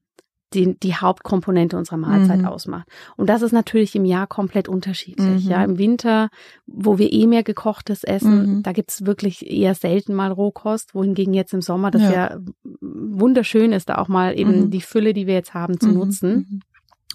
[0.55, 2.47] die, die Hauptkomponente unserer Mahlzeit Mhm.
[2.47, 2.89] ausmacht.
[3.17, 5.45] Und das ist natürlich im Jahr komplett unterschiedlich.
[5.45, 5.51] Mhm.
[5.51, 6.31] Ja, im Winter,
[6.67, 8.63] wo wir eh mehr gekochtes essen, Mhm.
[8.63, 12.13] da gibt's wirklich eher selten mal Rohkost, wohingegen jetzt im Sommer das Ja.
[12.13, 12.39] ja,
[12.81, 14.71] wunderschön ist, da auch mal eben Mhm.
[14.71, 15.95] die Fülle, die wir jetzt haben, zu Mhm.
[15.95, 16.35] nutzen.
[16.51, 16.61] Mhm.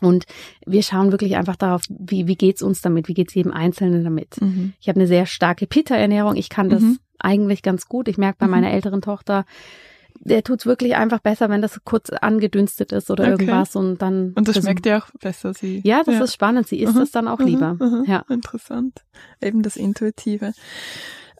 [0.07, 0.25] Und
[0.65, 4.35] wir schauen wirklich einfach darauf, wie, wie geht's uns damit, wie geht's jedem Einzelnen damit.
[4.81, 6.35] Ich habe eine sehr starke Pitta-Ernährung.
[6.35, 6.83] Ich kann das
[7.19, 8.09] eigentlich ganz gut.
[8.09, 9.45] Ich merke bei meiner älteren Tochter,
[10.19, 13.31] der tut's wirklich einfach besser, wenn das kurz angedünstet ist oder Okay.
[13.31, 14.33] irgendwas und dann.
[14.35, 15.81] Und das schmeckt ja auch besser, sie.
[15.83, 16.67] Ja, das ist spannend.
[16.67, 16.99] Sie isst Mhm.
[16.99, 17.45] das dann auch Mhm.
[17.45, 17.73] lieber.
[17.75, 18.03] Mhm.
[18.07, 18.23] Ja.
[18.29, 19.01] Interessant.
[19.41, 20.53] Eben das Intuitive.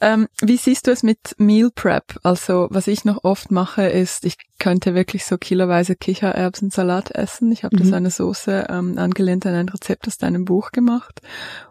[0.02, 2.20] Ähm, wie siehst du es mit Meal Prep?
[2.24, 7.52] Also, was ich noch oft mache, ist, ich könnte wirklich so kiloweise Kichererbsensalat essen.
[7.54, 7.80] Ich habe Mhm.
[7.80, 11.22] das eine Soße ähm, angelehnt an ein Rezept aus deinem Buch gemacht.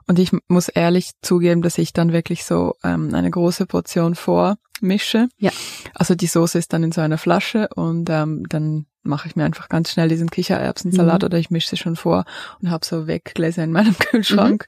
[0.07, 4.15] Und ich muss ehrlich zugeben, dass ich dann wirklich so ähm, eine große Portion
[4.83, 5.29] vormische.
[5.39, 5.51] Ja.
[5.95, 9.45] Also die Soße ist dann in so einer Flasche und ähm, dann mache ich mir
[9.45, 11.27] einfach ganz schnell diesen Kichererbsensalat Mhm.
[11.27, 12.25] oder ich mische sie schon vor
[12.61, 14.67] und habe so Weggläser in meinem Kühlschrank,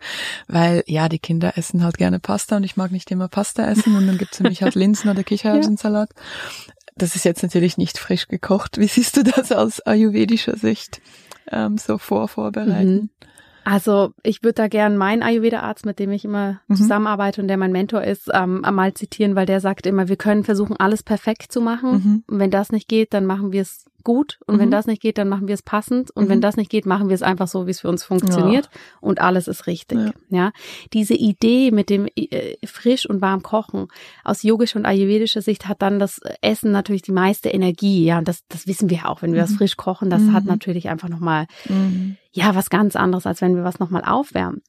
[0.48, 3.96] weil ja, die Kinder essen halt gerne Pasta und ich mag nicht immer Pasta essen
[3.96, 6.10] und dann gibt's mich halt Linsen oder Kichererbsensalat.
[6.96, 8.78] Das ist jetzt natürlich nicht frisch gekocht.
[8.78, 11.00] Wie siehst du das aus ayurvedischer Sicht
[11.52, 12.94] ähm, so vorvorbereiten?
[12.94, 13.10] Mhm.
[13.64, 16.76] Also ich würde da gern meinen Ayurveda-Arzt, mit dem ich immer Mhm.
[16.76, 20.44] zusammenarbeite und der mein Mentor ist, ähm, einmal zitieren, weil der sagt immer, wir können
[20.44, 21.90] versuchen, alles perfekt zu machen.
[21.92, 22.24] Mhm.
[22.26, 24.38] Und wenn das nicht geht, dann machen wir es gut.
[24.46, 24.60] Und Mhm.
[24.60, 26.10] wenn das nicht geht, dann machen wir es passend.
[26.12, 26.28] Und Mhm.
[26.28, 28.68] wenn das nicht geht, machen wir es einfach so, wie es für uns funktioniert.
[29.00, 29.98] Und alles ist richtig.
[29.98, 30.12] Ja.
[30.28, 30.52] Ja.
[30.92, 33.88] Diese Idee mit dem äh, frisch und warm kochen
[34.22, 38.04] aus yogischer und ayurvedischer Sicht hat dann das Essen natürlich die meiste Energie.
[38.04, 39.22] Ja, und das, das wissen wir auch.
[39.22, 39.44] Wenn wir Mhm.
[39.44, 40.32] was frisch kochen, das Mhm.
[40.34, 42.16] hat natürlich einfach nochmal Mhm.
[42.32, 44.62] ja, was ganz anderes, als wenn wir was nochmal aufwärmen.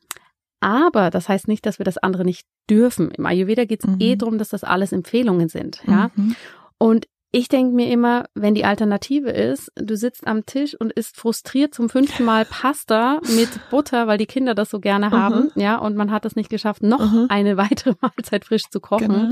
[0.62, 3.12] Aber das heißt nicht, dass wir das andere nicht dürfen.
[3.12, 3.98] Im Ayurveda geht es Mhm.
[4.00, 5.82] eh darum, dass das alles Empfehlungen sind.
[5.88, 6.10] Ja.
[6.16, 6.36] Mhm.
[6.78, 7.08] Und
[7.38, 11.74] ich denke mir immer, wenn die Alternative ist, du sitzt am Tisch und isst frustriert
[11.74, 15.98] zum fünften Mal Pasta mit Butter, weil die Kinder das so gerne haben, ja, und
[15.98, 17.26] man hat es nicht geschafft, noch Mhm.
[17.28, 19.32] eine weitere Mahlzeit frisch zu kochen, Genau.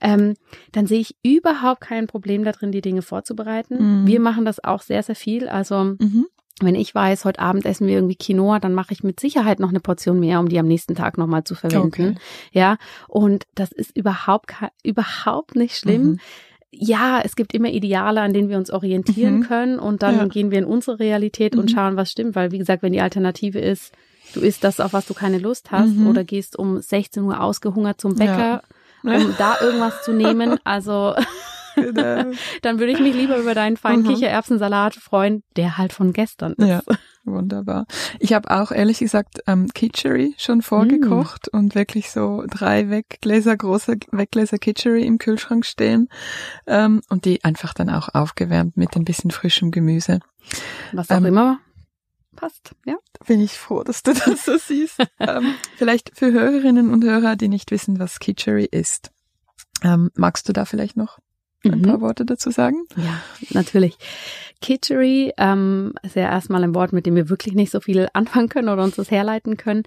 [0.00, 0.34] ähm,
[0.70, 4.02] dann sehe ich überhaupt kein Problem darin, die Dinge vorzubereiten.
[4.02, 4.06] Mhm.
[4.06, 5.48] Wir machen das auch sehr, sehr viel.
[5.48, 6.26] Also Mhm.
[6.62, 9.70] wenn ich weiß, heute Abend essen wir irgendwie Quinoa, dann mache ich mit Sicherheit noch
[9.70, 11.86] eine Portion mehr, um die am nächsten Tag nochmal zu verwenden.
[11.88, 12.14] Okay.
[12.52, 12.76] Ja,
[13.08, 14.52] und das ist überhaupt,
[14.84, 16.02] überhaupt nicht schlimm.
[16.02, 16.18] Mhm.
[16.72, 19.42] Ja, es gibt immer Ideale, an denen wir uns orientieren mhm.
[19.42, 20.26] können und dann ja.
[20.26, 21.60] gehen wir in unsere Realität mhm.
[21.60, 23.92] und schauen, was stimmt, weil wie gesagt, wenn die Alternative ist,
[24.34, 26.06] du isst das, auf was du keine Lust hast mhm.
[26.06, 28.62] oder gehst um 16 Uhr ausgehungert zum Bäcker,
[29.02, 29.16] ja.
[29.16, 31.14] um da irgendwas zu nehmen, also
[31.82, 32.32] Genau.
[32.62, 34.08] Dann würde ich mich lieber über deinen feinen mhm.
[34.08, 36.66] Kichererbsensalat freuen, der halt von gestern ist.
[36.66, 36.82] Ja,
[37.24, 37.86] wunderbar.
[38.18, 41.56] Ich habe auch ehrlich gesagt ähm, Kitchery schon vorgekocht mm.
[41.56, 46.08] und wirklich so drei Weggläser, große Weggläser Kitchery im Kühlschrank stehen
[46.66, 50.20] ähm, und die einfach dann auch aufgewärmt mit ein bisschen frischem Gemüse.
[50.92, 51.60] Was auch ähm, immer
[52.40, 52.96] passt, ja.
[53.26, 54.98] Bin ich froh, dass du das so siehst.
[55.18, 59.12] ähm, vielleicht für Hörerinnen und Hörer, die nicht wissen, was Kitchery ist.
[59.82, 61.18] Ähm, magst du da vielleicht noch
[61.64, 61.82] ein mhm.
[61.82, 62.84] paar Worte dazu sagen?
[62.96, 63.98] Ja, natürlich.
[64.60, 68.48] Kitchery ähm, ist ja erstmal ein Wort, mit dem wir wirklich nicht so viel anfangen
[68.48, 69.84] können oder uns das herleiten können.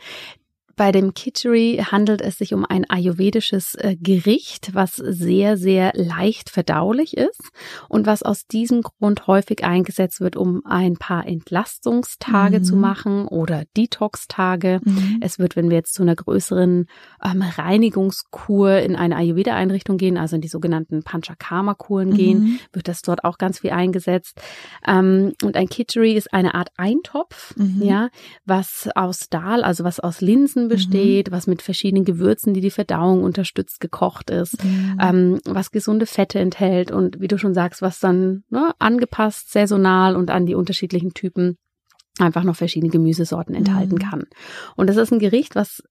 [0.76, 6.49] Bei dem Kitchery handelt es sich um ein ayurvedisches äh, Gericht, was sehr, sehr leicht
[6.49, 7.49] verdaulich ist
[7.89, 12.63] und was aus diesem Grund häufig eingesetzt wird, um ein paar Entlastungstage mhm.
[12.63, 14.82] zu machen oder Detox-Tage.
[14.84, 15.19] Mhm.
[15.21, 16.88] Es wird, wenn wir jetzt zu einer größeren
[17.24, 22.15] ähm, Reinigungskur in eine Ayurveda-Einrichtung gehen, also in die sogenannten Panchakarma-Kuren mhm.
[22.15, 24.41] gehen, wird das dort auch ganz viel eingesetzt.
[24.88, 27.82] Ähm, und ein Kitchery ist eine Art Eintopf, mhm.
[27.84, 28.09] ja,
[28.45, 31.32] was aus Dal, also was aus Linsen Essen besteht, mhm.
[31.34, 34.97] was mit verschiedenen Gewürzen, die die Verdauung unterstützt, gekocht ist, mhm.
[35.01, 40.16] ähm, was gesunde Fette enthält und wie du schon sagst, was dann ne, angepasst, saisonal
[40.16, 41.57] und an die unterschiedlichen Typen
[42.20, 43.99] einfach noch verschiedene Gemüsesorten enthalten mhm.
[43.99, 44.24] kann.
[44.76, 45.82] Und das ist ein Gericht, was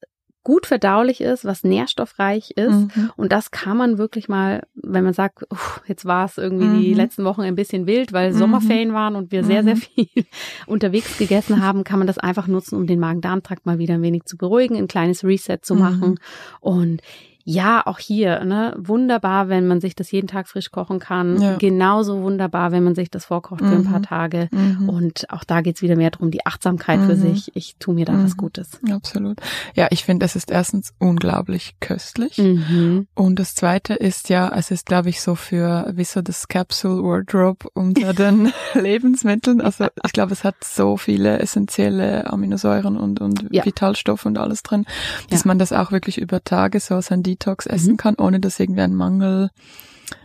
[0.45, 2.73] gut verdaulich ist, was nährstoffreich ist.
[2.73, 3.11] Mhm.
[3.17, 6.81] Und das kann man wirklich mal, wenn man sagt, uff, jetzt war es irgendwie mhm.
[6.81, 8.39] die letzten Wochen ein bisschen wild, weil mhm.
[8.39, 9.81] Sommerferien waren und wir sehr, sehr mhm.
[9.81, 10.25] viel
[10.67, 14.25] unterwegs gegessen haben, kann man das einfach nutzen, um den Magen-Darm-Trakt mal wieder ein wenig
[14.25, 16.11] zu beruhigen, ein kleines Reset zu machen.
[16.11, 16.19] Mhm.
[16.61, 17.03] Und
[17.45, 21.41] ja, auch hier, ne, wunderbar, wenn man sich das jeden Tag frisch kochen kann.
[21.41, 21.57] Ja.
[21.57, 24.05] Genauso wunderbar, wenn man sich das vorkocht für ein paar mhm.
[24.05, 24.49] Tage.
[24.53, 24.89] Mhm.
[24.89, 27.07] Und auch da geht's wieder mehr darum, die Achtsamkeit mhm.
[27.07, 27.51] für sich.
[27.55, 28.25] Ich tue mir da mhm.
[28.25, 28.81] was Gutes.
[28.91, 29.39] Absolut.
[29.75, 32.39] Ja, ich finde, es ist erstens unglaublich köstlich.
[32.39, 33.07] Mhm.
[33.15, 37.03] Und das zweite ist ja, es ist, glaube ich, so für, wie so das Capsule
[37.03, 39.61] Wardrobe unter den Lebensmitteln.
[39.61, 43.65] Also ich glaube, es hat so viele essentielle Aminosäuren und, und ja.
[43.65, 44.87] Vitalstoffe und alles drin,
[45.31, 45.49] dass ja.
[45.49, 47.97] man das auch wirklich über Tage so sein Detox essen mhm.
[47.97, 49.51] kann, ohne dass irgendwie ein Mangel,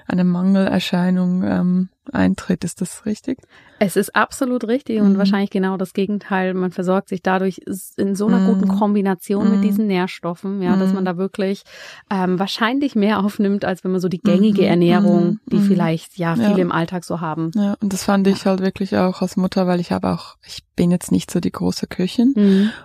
[0.07, 2.63] eine Mangelerscheinung ähm, eintritt.
[2.63, 3.39] Ist das richtig?
[3.79, 5.17] Es ist absolut richtig und mhm.
[5.17, 6.53] wahrscheinlich genau das Gegenteil.
[6.53, 7.61] Man versorgt sich dadurch
[7.97, 8.47] in so einer mhm.
[8.47, 9.55] guten Kombination mhm.
[9.55, 11.05] mit diesen Nährstoffen, ja, dass man mhm.
[11.05, 11.63] da wirklich
[12.09, 14.67] ähm, wahrscheinlich mehr aufnimmt, als wenn man so die gängige mhm.
[14.67, 15.39] Ernährung, mhm.
[15.45, 16.57] die vielleicht ja viele ja.
[16.57, 17.51] im Alltag so haben.
[17.53, 20.63] Ja, und das fand ich halt wirklich auch als Mutter, weil ich habe auch, ich
[20.75, 22.33] bin jetzt nicht so die große Köchin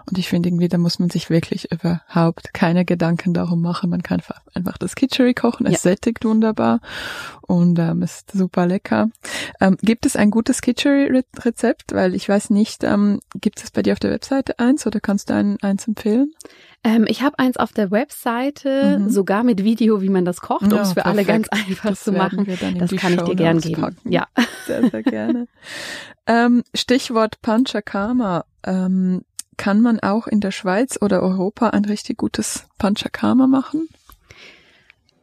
[0.07, 3.91] und ich finde irgendwie, da muss man sich wirklich überhaupt keine Gedanken darum machen.
[3.91, 4.23] Man kann
[4.55, 5.79] einfach das Kitchery kochen, es ja.
[5.91, 6.81] sättigt wunderbar
[7.43, 9.09] und ähm, ist super lecker.
[9.61, 11.93] Ähm, gibt es ein gutes Kitchery-Rezept?
[11.93, 15.31] Weil ich weiß nicht, ähm, gibt es bei dir auf der Webseite eins oder kannst
[15.31, 16.33] du ein, eins empfehlen?
[16.85, 19.11] Ähm, ich habe eins auf der Webseite, mhm.
[19.11, 21.07] sogar mit Video, wie man das kocht, um es für perfekt.
[21.07, 22.47] alle ganz einfach das zu machen.
[22.79, 23.97] Das kann ich dir gern geben.
[24.05, 24.27] Ja.
[24.67, 25.49] Sehr, sehr gerne.
[26.27, 28.45] ähm, Stichwort Panchakarma.
[28.65, 29.23] Ähm,
[29.57, 33.89] kann man auch in der Schweiz oder Europa ein richtig gutes Panchakarma machen?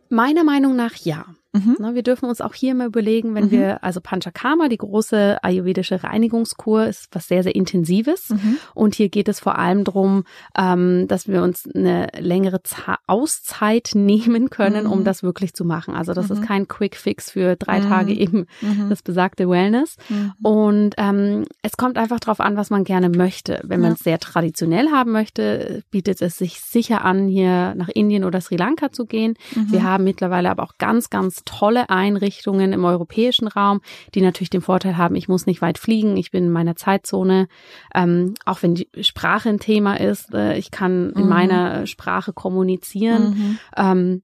[0.09, 1.25] Meiner Meinung nach ja.
[1.51, 1.77] Mhm.
[1.79, 3.51] Ne, wir dürfen uns auch hier mal überlegen, wenn mhm.
[3.51, 8.29] wir, also Panchakarma, die große ayurvedische Reinigungskur, ist was sehr, sehr Intensives.
[8.29, 8.57] Mhm.
[8.75, 10.25] Und hier geht es vor allem darum,
[10.55, 15.03] ähm, dass wir uns eine längere Z Auszeit nehmen können, um mhm.
[15.05, 15.95] das wirklich zu machen.
[15.95, 16.45] Also das ist mhm.
[16.45, 17.89] kein Quick Fix für drei mhm.
[17.89, 18.45] Tage eben
[18.89, 19.95] das besagte Wellness.
[20.43, 23.61] Und ähm, es kommt einfach darauf an, was man gerne möchte.
[23.63, 28.23] Wenn man es sehr traditionell haben möchte, bietet es sich sicher an, hier nach Indien
[28.23, 29.35] oder Sri Lanka zu gehen.
[29.69, 33.81] Wir haben mittlerweile aber auch ganz, ganz tolle Einrichtungen im europäischen Raum,
[34.15, 37.47] die natürlich den Vorteil haben, ich muss nicht weit fliegen, ich bin in meiner Zeitzone,
[37.93, 41.29] ähm, auch wenn die Sprache ein Thema ist, äh, ich kann in mhm.
[41.29, 43.29] meiner Sprache kommunizieren.
[43.29, 43.59] Mhm.
[43.75, 44.21] Ähm,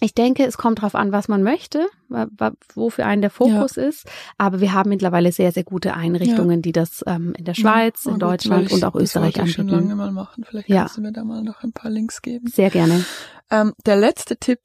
[0.00, 1.86] ich denke, es kommt darauf an, was man möchte,
[2.74, 3.84] wofür einen der Fokus ja.
[3.84, 4.06] ist.
[4.36, 6.62] Aber wir haben mittlerweile sehr, sehr gute Einrichtungen, ja.
[6.62, 9.68] die das ähm, in der Schweiz, ja, in Deutschland und auch Österreich das anbieten.
[9.68, 10.44] Ich schon lange mal machen.
[10.48, 12.46] Vielleicht kannst du mir da mal noch ein paar Links geben.
[12.48, 13.04] Sehr gerne.
[13.50, 14.60] Ähm, der letzte Tipp,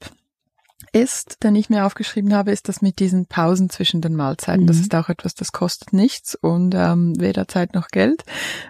[0.94, 4.62] ist, den ich mir aufgeschrieben habe, ist das mit diesen Pausen zwischen den Mahlzeiten.
[4.62, 4.66] Mhm.
[4.68, 8.22] Das ist auch etwas, das kostet nichts und ähm, weder Zeit noch Geld.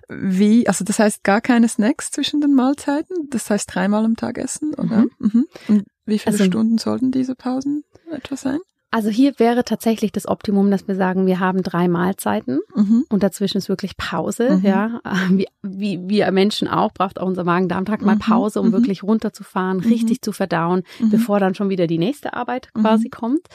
[0.09, 3.29] Wie, also das heißt gar keine Snacks zwischen den Mahlzeiten.
[3.29, 5.03] Das heißt dreimal am Tag essen, oder?
[5.03, 5.11] Mhm.
[5.19, 5.47] Mhm.
[5.69, 8.59] Und wie viele also, Stunden sollten diese Pausen etwa sein?
[8.95, 13.05] Also hier wäre tatsächlich das Optimum, dass wir sagen, wir haben drei Mahlzeiten mhm.
[13.09, 14.59] und dazwischen ist wirklich Pause.
[14.59, 14.65] Mhm.
[14.65, 18.21] Ja, wie, wie wir Menschen auch, braucht auch unser Magen-Darm-Trakt mal mhm.
[18.21, 18.73] Pause, um mhm.
[18.73, 19.89] wirklich runterzufahren, mhm.
[19.89, 21.11] richtig zu verdauen, mhm.
[21.11, 23.49] bevor dann schon wieder die nächste Arbeit quasi kommt.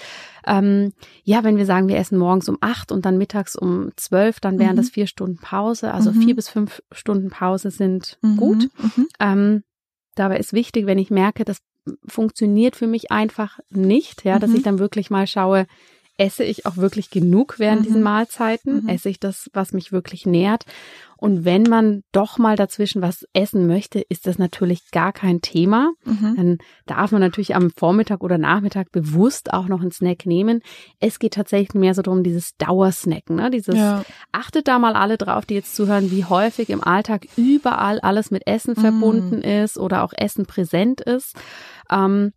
[0.46, 0.92] Ähm,
[1.24, 4.60] ja, wenn wir sagen, wir essen morgens um acht und dann mittags um zwölf, dann
[4.60, 5.94] wären das vier Stunden Pause.
[5.94, 8.70] Also vier bis fünf Stunden Pause sind gut.
[9.22, 9.64] Ähm,
[10.16, 11.60] dabei ist wichtig, wenn ich merke, dass
[12.06, 14.64] funktioniert für mich einfach nicht, ja, dass ich mhm.
[14.64, 15.68] dann wirklich mal schaue,
[16.18, 17.86] esse ich auch wirklich genug während mhm.
[17.86, 18.84] diesen Mahlzeiten?
[18.84, 18.90] Mhm.
[18.90, 20.66] Esse ich das, was mich wirklich nährt?
[21.20, 25.92] Und wenn man doch mal dazwischen was essen möchte, ist das natürlich gar kein Thema.
[26.06, 26.36] Mhm.
[26.38, 30.62] Dann darf man natürlich am Vormittag oder Nachmittag bewusst auch noch einen Snack nehmen.
[31.02, 33.52] Es geht tatsächlich mehr so darum, dieses Dauersnacken, ne?
[33.52, 34.06] Dieses, ja.
[34.32, 38.48] achtet da mal alle drauf, die jetzt zuhören, wie häufig im Alltag überall alles mit
[38.48, 38.82] Essen mhm.
[38.82, 41.36] verbunden ist oder auch Essen präsent ist.
[41.92, 42.32] Ähm,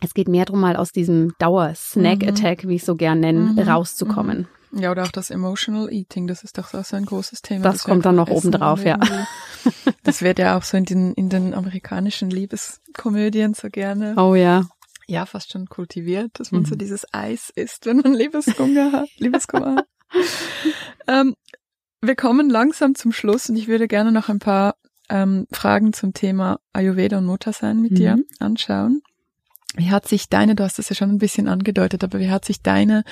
[0.00, 3.58] es geht mehr darum, mal aus diesem Dauer-Snack-Attack, wie ich so gern nenne, mhm.
[3.58, 4.48] rauszukommen.
[4.76, 7.64] Ja, oder auch das Emotional Eating, das ist doch auch so ein großes Thema.
[7.64, 8.98] Das, das kommt dann noch oben drauf, ja.
[10.02, 14.14] das wird ja auch so in den, in den amerikanischen Liebeskomödien so gerne.
[14.16, 14.66] Oh ja.
[15.06, 16.66] Ja, fast schon kultiviert, dass man mhm.
[16.66, 19.08] so dieses Eis isst, wenn man Liebeskummer hat.
[19.18, 19.86] Liebeskummer hat.
[21.06, 21.34] ähm,
[22.00, 24.76] wir kommen langsam zum Schluss und ich würde gerne noch ein paar
[25.08, 27.96] ähm, Fragen zum Thema Ayurveda und Muttersein mit mhm.
[27.96, 29.02] dir anschauen.
[29.76, 32.44] Wie hat sich deine, du hast es ja schon ein bisschen angedeutet, aber wie hat
[32.44, 33.02] sich deine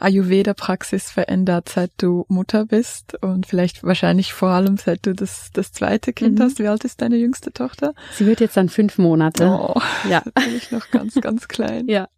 [0.00, 5.72] Ayurveda-Praxis verändert, seit du Mutter bist und vielleicht wahrscheinlich vor allem seit du das, das
[5.72, 6.44] zweite Kind mhm.
[6.44, 6.58] hast?
[6.58, 7.92] Wie alt ist deine jüngste Tochter?
[8.12, 9.46] Sie wird jetzt dann fünf Monate.
[9.46, 10.20] Oh, ja.
[10.34, 11.86] Bin ich noch ganz, ganz klein.
[11.86, 12.08] Ja.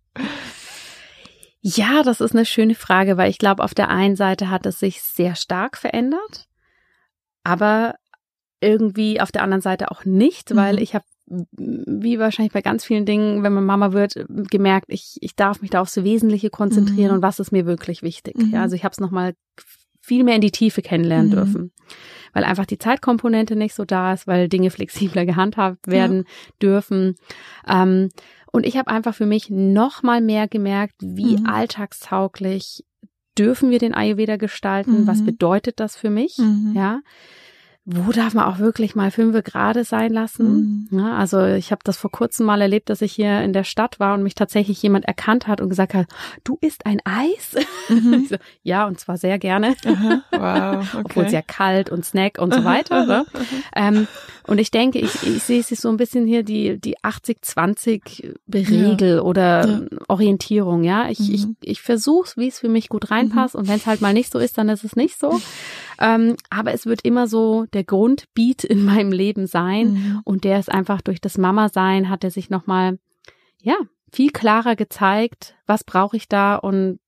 [1.60, 4.78] Ja, das ist eine schöne Frage, weil ich glaube, auf der einen Seite hat es
[4.78, 6.46] sich sehr stark verändert,
[7.42, 7.96] aber
[8.60, 10.82] irgendwie auf der anderen Seite auch nicht, weil mhm.
[10.82, 15.36] ich habe wie wahrscheinlich bei ganz vielen Dingen, wenn man Mama wird, gemerkt, ich, ich
[15.36, 17.16] darf mich da aufs Wesentliche konzentrieren mhm.
[17.16, 18.36] und was ist mir wirklich wichtig.
[18.36, 18.50] Mhm.
[18.50, 19.34] Ja, also ich habe es nochmal
[20.00, 21.34] viel mehr in die Tiefe kennenlernen mhm.
[21.34, 21.72] dürfen,
[22.32, 26.52] weil einfach die Zeitkomponente nicht so da ist, weil Dinge flexibler gehandhabt werden ja.
[26.62, 27.16] dürfen.
[27.66, 28.08] Ähm,
[28.50, 31.46] und ich habe einfach für mich nochmal mehr gemerkt, wie mhm.
[31.46, 32.84] alltagstauglich
[33.36, 35.06] dürfen wir den Ayurveda gestalten?
[35.06, 35.26] Was mhm.
[35.26, 36.38] bedeutet das für mich?
[36.38, 36.72] Mhm.
[36.74, 37.00] Ja
[37.90, 40.86] wo darf man auch wirklich mal fünf Grad sein lassen?
[40.90, 40.98] Mhm.
[40.98, 43.98] Ja, also ich habe das vor kurzem mal erlebt, dass ich hier in der Stadt
[43.98, 46.06] war und mich tatsächlich jemand erkannt hat und gesagt hat,
[46.44, 47.56] du isst ein Eis?
[47.88, 48.26] Mhm.
[48.28, 49.74] so, ja, und zwar sehr gerne.
[49.84, 50.30] Wow,
[50.94, 51.02] okay.
[51.02, 53.06] Obwohl sehr kalt und Snack und so weiter.
[53.06, 53.24] ne?
[53.74, 54.06] ähm,
[54.46, 59.22] und ich denke, ich, ich sehe es so ein bisschen hier die, die 80-20-Regel ja.
[59.22, 59.80] oder ja.
[60.08, 60.84] Orientierung.
[60.84, 61.34] Ja, ich, mhm.
[61.34, 63.54] ich, ich versuche wie es für mich gut reinpasst.
[63.54, 63.60] Mhm.
[63.60, 65.40] Und wenn es halt mal nicht so ist, dann ist es nicht so.
[65.98, 69.92] Ähm, aber es wird immer so der Grundbeat in meinem Leben sein.
[69.92, 70.20] Mhm.
[70.24, 72.98] Und der ist einfach durch das Mama-Sein hat er sich nochmal,
[73.60, 73.76] ja,
[74.12, 76.98] viel klarer gezeigt, was brauche ich da und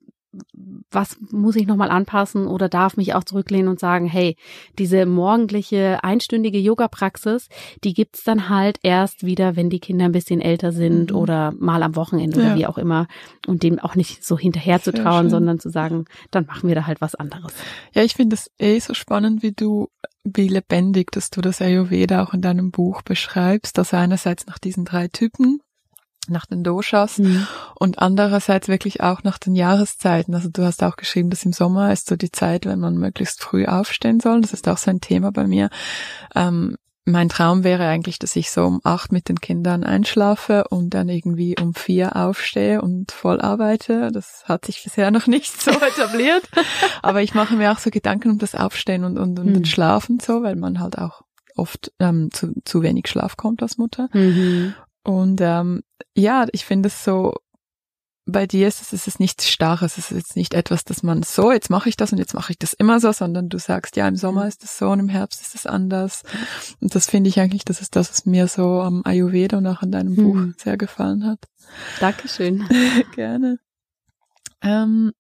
[0.91, 4.37] was muss ich nochmal anpassen oder darf mich auch zurücklehnen und sagen, hey,
[4.79, 7.49] diese morgendliche einstündige Yoga-Praxis,
[7.83, 11.17] die gibt's dann halt erst wieder, wenn die Kinder ein bisschen älter sind mhm.
[11.17, 12.47] oder mal am Wochenende ja.
[12.47, 13.09] oder wie auch immer
[13.47, 16.87] und dem auch nicht so hinterher zu trauen, sondern zu sagen, dann machen wir da
[16.87, 17.53] halt was anderes.
[17.93, 19.89] Ja, ich finde es eh so spannend, wie du
[20.23, 24.85] wie lebendig, dass du das Ayurveda auch in deinem Buch beschreibst, also einerseits nach diesen
[24.85, 25.61] drei Typen,
[26.29, 27.47] nach den Doshas mhm.
[27.75, 30.35] und andererseits wirklich auch nach den Jahreszeiten.
[30.35, 33.43] Also du hast auch geschrieben, dass im Sommer ist so die Zeit, wenn man möglichst
[33.43, 34.41] früh aufstehen soll.
[34.41, 35.71] Das ist auch so ein Thema bei mir.
[36.35, 40.91] Ähm, mein Traum wäre eigentlich, dass ich so um acht mit den Kindern einschlafe und
[40.91, 44.11] dann irgendwie um vier aufstehe und voll arbeite.
[44.13, 46.49] Das hat sich bisher noch nicht so etabliert.
[47.03, 49.65] Aber ich mache mir auch so Gedanken um das Aufstehen und, und, und mhm.
[49.65, 51.23] Schlafen so, weil man halt auch
[51.57, 54.09] oft ähm, zu, zu wenig Schlaf kommt als Mutter.
[54.13, 54.75] Mhm.
[55.03, 55.83] Und ähm,
[56.15, 57.35] ja, ich finde es so,
[58.27, 61.23] bei dir ist es, es ist nichts Starres, es ist jetzt nicht etwas, dass man
[61.23, 63.97] so, jetzt mache ich das und jetzt mache ich das immer so, sondern du sagst,
[63.97, 66.23] ja, im Sommer ist es so und im Herbst ist es anders.
[66.81, 69.83] Und das finde ich eigentlich, das ist das, was mir so am Ayurveda und auch
[69.83, 70.25] an deinem hm.
[70.25, 71.41] Buch sehr gefallen hat.
[71.99, 72.69] Dankeschön.
[73.15, 73.59] Gerne.
[74.63, 75.13] Ähm,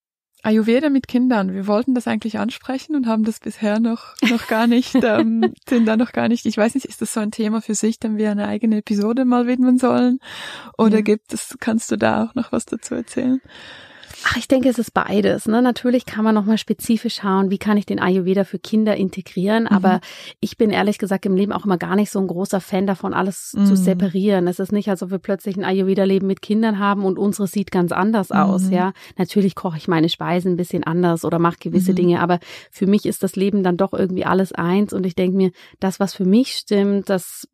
[0.43, 1.53] Ayurveda mit Kindern.
[1.53, 5.86] Wir wollten das eigentlich ansprechen und haben das bisher noch noch gar nicht, ähm, sind
[5.86, 6.47] da noch gar nicht.
[6.47, 9.24] Ich weiß nicht, ist das so ein Thema für sich, dann wir eine eigene Episode
[9.24, 10.20] mal widmen sollen?
[10.78, 11.03] Oder ja.
[11.03, 13.41] gibt es, kannst du da auch noch was dazu erzählen?
[14.24, 15.46] Ach, ich denke, es ist beides.
[15.46, 15.62] Ne?
[15.62, 19.64] Natürlich kann man nochmal spezifisch schauen, wie kann ich den Ayurveda für Kinder integrieren.
[19.64, 19.68] Mhm.
[19.68, 20.00] Aber
[20.40, 23.14] ich bin ehrlich gesagt im Leben auch immer gar nicht so ein großer Fan davon,
[23.14, 23.66] alles mhm.
[23.66, 24.46] zu separieren.
[24.46, 27.70] Es ist nicht, als ob wir plötzlich ein Ayurveda-Leben mit Kindern haben und unsere sieht
[27.70, 28.64] ganz anders aus.
[28.64, 28.72] Mhm.
[28.72, 31.96] Ja, natürlich koche ich meine Speisen ein bisschen anders oder mache gewisse mhm.
[31.96, 32.20] Dinge.
[32.20, 32.40] Aber
[32.70, 34.92] für mich ist das Leben dann doch irgendwie alles eins.
[34.92, 37.48] Und ich denke mir, das, was für mich stimmt, das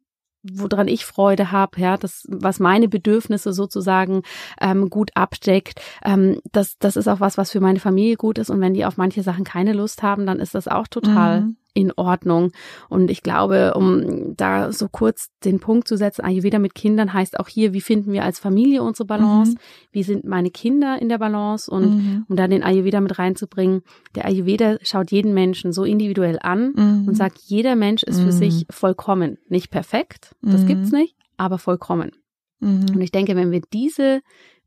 [0.53, 4.23] woran ich Freude habe, ja, das, was meine Bedürfnisse sozusagen
[4.61, 5.81] ähm, gut abdeckt.
[6.05, 8.51] Ähm, das, das ist auch was, was für meine Familie gut ist.
[8.51, 11.57] Und wenn die auf manche Sachen keine Lust haben, dann ist das auch total mhm
[11.77, 12.53] in Ordnung.
[12.89, 17.39] Und ich glaube, um da so kurz den Punkt zu setzen, Ayurveda mit Kindern heißt
[17.39, 19.53] auch hier, wie finden wir als Familie unsere Balance?
[19.53, 19.59] Mhm.
[19.93, 21.71] Wie sind meine Kinder in der Balance?
[21.71, 22.27] Und mhm.
[22.29, 23.83] um da den Ayurveda mit reinzubringen,
[24.15, 27.09] der Ayurveda schaut jeden Menschen so individuell an mhm.
[27.09, 28.67] und sagt, jeder Mensch ist für sich mhm.
[28.71, 29.39] vollkommen.
[29.49, 30.67] Nicht perfekt, das mhm.
[30.67, 32.13] gibt's nicht, aber vollkommen.
[32.61, 32.87] Mhm.
[32.95, 34.23] Und ich denke, wenn wir diese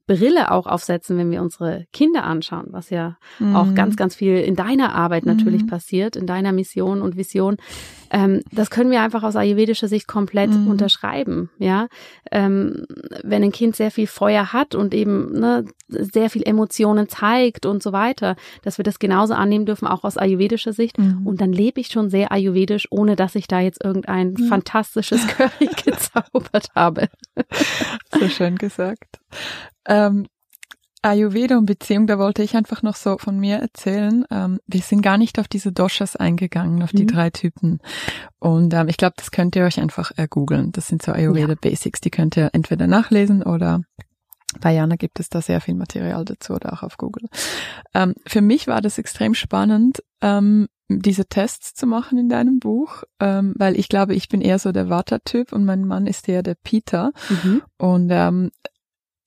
[0.10, 3.56] Brille auch aufsetzen, wenn wir unsere Kinder anschauen, was ja mhm.
[3.56, 5.68] auch ganz, ganz viel in deiner Arbeit natürlich mhm.
[5.68, 7.58] passiert, in deiner Mission und Vision.
[8.10, 10.66] Ähm, das können wir einfach aus ayurvedischer Sicht komplett mhm.
[10.66, 11.52] unterschreiben.
[11.60, 11.90] Ja,
[12.32, 12.88] ähm,
[13.22, 17.84] wenn ein Kind sehr viel Feuer hat und eben ne, sehr viel Emotionen zeigt und
[17.84, 20.98] so weiter, dass wir das genauso annehmen dürfen, auch aus ayurvedischer Sicht.
[20.98, 21.28] Mhm.
[21.28, 24.48] Und dann lebe ich schon sehr ayurvedisch, ohne dass ich da jetzt irgendein mhm.
[24.48, 27.10] fantastisches Curry gezaubert habe.
[28.20, 29.20] So schön gesagt.
[29.90, 30.28] Ähm,
[31.02, 34.26] Ayurveda und Beziehung, da wollte ich einfach noch so von mir erzählen.
[34.30, 37.08] Ähm, wir sind gar nicht auf diese Doshas eingegangen, auf die mhm.
[37.08, 37.80] drei Typen.
[38.40, 40.72] Und ähm, ich glaube, das könnt ihr euch einfach äh, googeln.
[40.74, 41.56] Das sind so Ayurveda ja.
[41.60, 43.82] Basics, die könnt ihr entweder nachlesen oder
[44.60, 47.30] bei Jana gibt es da sehr viel Material dazu oder auch auf Google.
[47.94, 53.04] Ähm, für mich war das extrem spannend, ähm, diese Tests zu machen in deinem Buch,
[53.20, 56.42] ähm, weil ich glaube, ich bin eher so der Vata-Typ und mein Mann ist eher
[56.42, 57.12] der Peter.
[57.30, 57.62] Mhm.
[57.78, 58.50] Und ähm,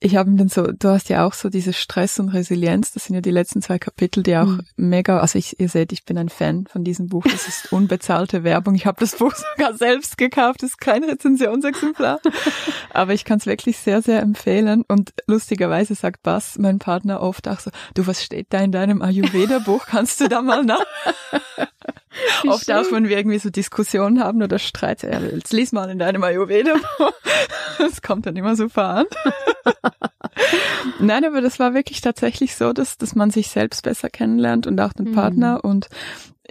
[0.03, 3.05] ich habe ihm dann so, du hast ja auch so diese Stress und Resilienz, das
[3.05, 4.62] sind ja die letzten zwei Kapitel, die auch mhm.
[4.76, 8.42] mega, also ich, ihr seht, ich bin ein Fan von diesem Buch, das ist unbezahlte
[8.42, 8.74] Werbung.
[8.74, 12.20] Ich habe das Buch sogar selbst gekauft, das ist kein Rezensionsexemplar,
[12.90, 17.46] aber ich kann es wirklich sehr, sehr empfehlen und lustigerweise sagt Bass, mein Partner, oft
[17.48, 20.84] auch so, du, was steht da in deinem Ayurveda-Buch, kannst du da mal nach?
[22.46, 25.98] Oft auch, wenn wir irgendwie so Diskussionen haben oder Streit, ja, jetzt lies mal in
[25.98, 27.12] deinem Ayurveda-Buch.
[27.78, 29.06] Das kommt dann immer super an.
[31.00, 34.80] Nein, aber das war wirklich tatsächlich so, dass, dass man sich selbst besser kennenlernt und
[34.80, 35.14] auch den mhm.
[35.14, 35.64] Partner.
[35.64, 35.88] Und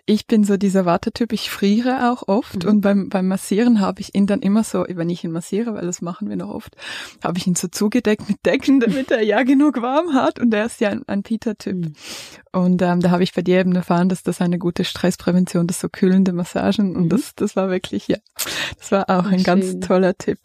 [0.05, 2.69] ich bin so dieser Wartetyp, ich friere auch oft mhm.
[2.69, 5.85] und beim, beim Massieren habe ich ihn dann immer so, wenn ich ihn massiere, weil
[5.85, 6.75] das machen wir noch oft,
[7.23, 10.65] habe ich ihn so zugedeckt mit Decken, damit er ja genug warm hat und er
[10.65, 11.75] ist ja ein, ein Peter-Typ.
[11.75, 11.93] Mhm.
[12.51, 15.79] Und ähm, da habe ich bei dir eben erfahren, dass das eine gute Stressprävention, das
[15.79, 17.09] so kühlende Massagen und mhm.
[17.09, 18.17] das, das war wirklich, ja,
[18.77, 19.43] das war auch Ach, ein schön.
[19.43, 20.39] ganz toller Tipp.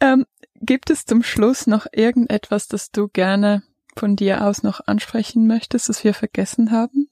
[0.00, 0.24] Ähm,
[0.60, 3.62] gibt es zum Schluss noch irgendetwas, das du gerne
[3.96, 7.08] von dir aus noch ansprechen möchtest, das wir vergessen haben?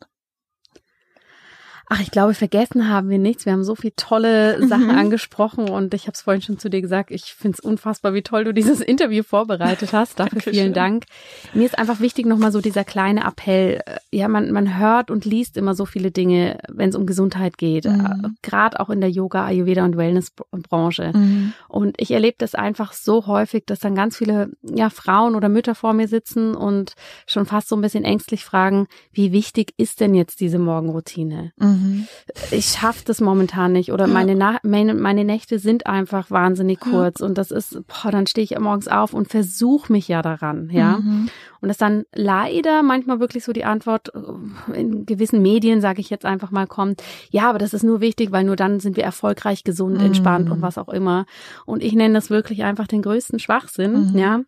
[1.89, 3.45] Ach, ich glaube, vergessen haben wir nichts.
[3.45, 4.99] Wir haben so viele tolle Sachen mhm.
[4.99, 7.11] angesprochen und ich habe es vorhin schon zu dir gesagt.
[7.11, 10.19] Ich finde es unfassbar, wie toll du dieses Interview vorbereitet hast.
[10.19, 11.05] Dafür vielen Dank.
[11.53, 13.83] Mir ist einfach wichtig nochmal so dieser kleine Appell.
[14.11, 17.85] Ja, man, man hört und liest immer so viele Dinge, wenn es um Gesundheit geht.
[17.85, 18.37] Mhm.
[18.43, 21.13] Gerade auch in der Yoga, Ayurveda und Wellnessbranche.
[21.15, 21.53] Mhm.
[21.69, 25.75] Und ich erlebe das einfach so häufig, dass dann ganz viele ja, Frauen oder Mütter
[25.75, 26.95] vor mir sitzen und
[27.27, 31.53] schon fast so ein bisschen ängstlich fragen, wie wichtig ist denn jetzt diese Morgenroutine?
[31.57, 31.74] Mhm.
[31.75, 32.09] Mhm.
[32.51, 37.21] Ich schaffe das momentan nicht oder meine, Na meine, meine Nächte sind einfach wahnsinnig kurz
[37.21, 40.99] und das ist, boah, dann stehe ich morgens auf und versuche mich ja daran, ja.
[40.99, 41.29] Mhm.
[41.61, 46.11] Und das dann leider manchmal wirklich so die Antwort äh, in gewissen Medien, sage ich
[46.11, 49.05] jetzt einfach mal, kommt, ja, aber das ist nur wichtig, weil nur dann sind wir
[49.05, 50.53] erfolgreich, gesund, entspannt mhm.
[50.53, 51.27] und was auch immer.
[51.65, 54.19] Und ich nenne das wirklich einfach den größten Schwachsinn, mhm.
[54.19, 54.41] ja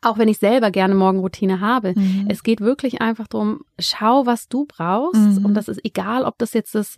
[0.00, 1.94] auch wenn ich selber gerne Morgenroutine habe.
[1.94, 2.26] Mhm.
[2.28, 5.20] Es geht wirklich einfach darum, schau, was du brauchst.
[5.20, 5.44] Mhm.
[5.44, 6.96] Und das ist egal, ob das jetzt das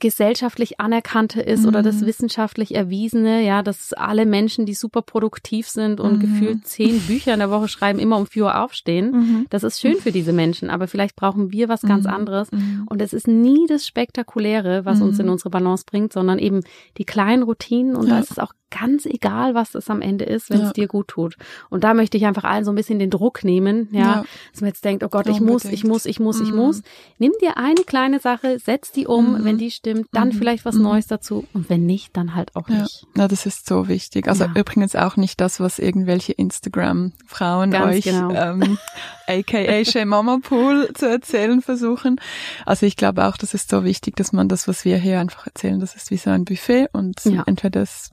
[0.00, 1.68] gesellschaftlich anerkannte ist mhm.
[1.68, 2.06] oder das mhm.
[2.06, 6.20] wissenschaftlich erwiesene, ja, dass alle Menschen, die super produktiv sind und mhm.
[6.20, 9.10] gefühlt zehn Bücher in der Woche schreiben, immer um vier Uhr aufstehen.
[9.10, 9.46] Mhm.
[9.50, 12.48] Das ist schön für diese Menschen, aber vielleicht brauchen wir was ganz anderes.
[12.86, 16.62] Und es ist nie das Spektakuläre, was uns in unsere Balance bringt, sondern eben
[16.98, 17.96] die kleinen Routinen.
[17.96, 18.14] Und ja.
[18.14, 20.66] da ist es auch ganz egal, was es am Ende ist, wenn ja.
[20.68, 21.36] es dir gut tut.
[21.68, 24.24] Und da möchte ich einfach allen so ein bisschen den Druck nehmen, ja, ja.
[24.52, 26.46] dass man jetzt denkt, oh Gott, ich muss, ich muss, ich muss, mhm.
[26.46, 26.82] ich muss.
[27.18, 29.44] Nimm dir eine kleine Sache, setz die um, mhm.
[29.50, 30.32] Wenn die stimmt, dann mhm.
[30.32, 30.82] vielleicht was mhm.
[30.82, 32.82] Neues dazu und wenn nicht, dann halt auch ja.
[32.82, 33.06] nicht.
[33.16, 34.28] Ja, das ist so wichtig.
[34.28, 38.30] Also übrigens auch nicht das, was irgendwelche Instagram-Frauen euch, genau.
[38.32, 38.78] ähm,
[39.26, 42.20] aka Shea Mama Pool zu erzählen versuchen.
[42.66, 45.46] Also ich glaube auch, das ist so wichtig, dass man das, was wir hier einfach
[45.46, 48.10] erzählen, das ist wie so ein Buffet und entweder das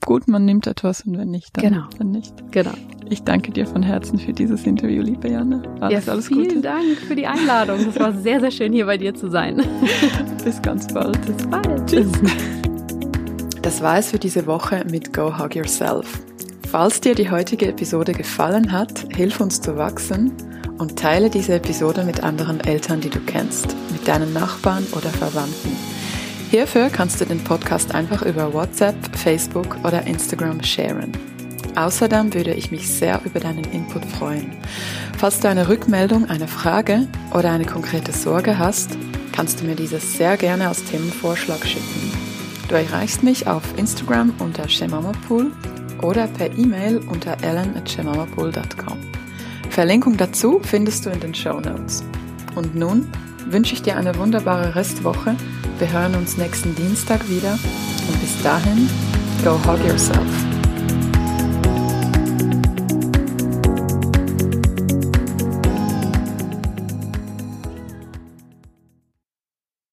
[0.00, 1.84] gut, man nimmt etwas und wenn nicht, dann, genau.
[1.98, 2.32] dann nicht.
[2.50, 2.72] Genau.
[3.08, 5.62] Ich danke dir von Herzen für dieses Interview, liebe Janne.
[5.80, 6.60] Alles, ja, alles vielen Gute.
[6.60, 7.84] Dank für die Einladung.
[7.84, 9.62] Das war sehr, sehr schön, hier bei dir zu sein.
[10.44, 11.20] Bis ganz bald.
[11.26, 11.86] Bis bald.
[11.86, 12.12] Tschüss.
[13.62, 16.20] Das war es für diese Woche mit Go Hug Yourself.
[16.68, 20.32] Falls dir die heutige Episode gefallen hat, hilf uns zu wachsen
[20.78, 25.99] und teile diese Episode mit anderen Eltern, die du kennst, mit deinen Nachbarn oder Verwandten.
[26.50, 31.12] Hierfür kannst du den Podcast einfach über WhatsApp, Facebook oder Instagram sharen.
[31.76, 34.50] Außerdem würde ich mich sehr über deinen Input freuen.
[35.16, 38.98] Falls du eine Rückmeldung, eine Frage oder eine konkrete Sorge hast,
[39.30, 42.12] kannst du mir dieses sehr gerne als Themenvorschlag schicken.
[42.66, 45.52] Du erreichst mich auf Instagram unter shemamapool
[46.02, 48.98] oder per E-Mail unter ellen.shemamapool.com.
[49.70, 52.02] Verlinkung dazu findest du in den Show Notes.
[52.56, 53.06] Und nun
[53.48, 55.36] wünsche ich dir eine wunderbare Restwoche.
[55.78, 57.52] Wir hören uns nächsten Dienstag wieder
[58.08, 58.88] und bis dahin,
[59.44, 60.49] go hug yourself.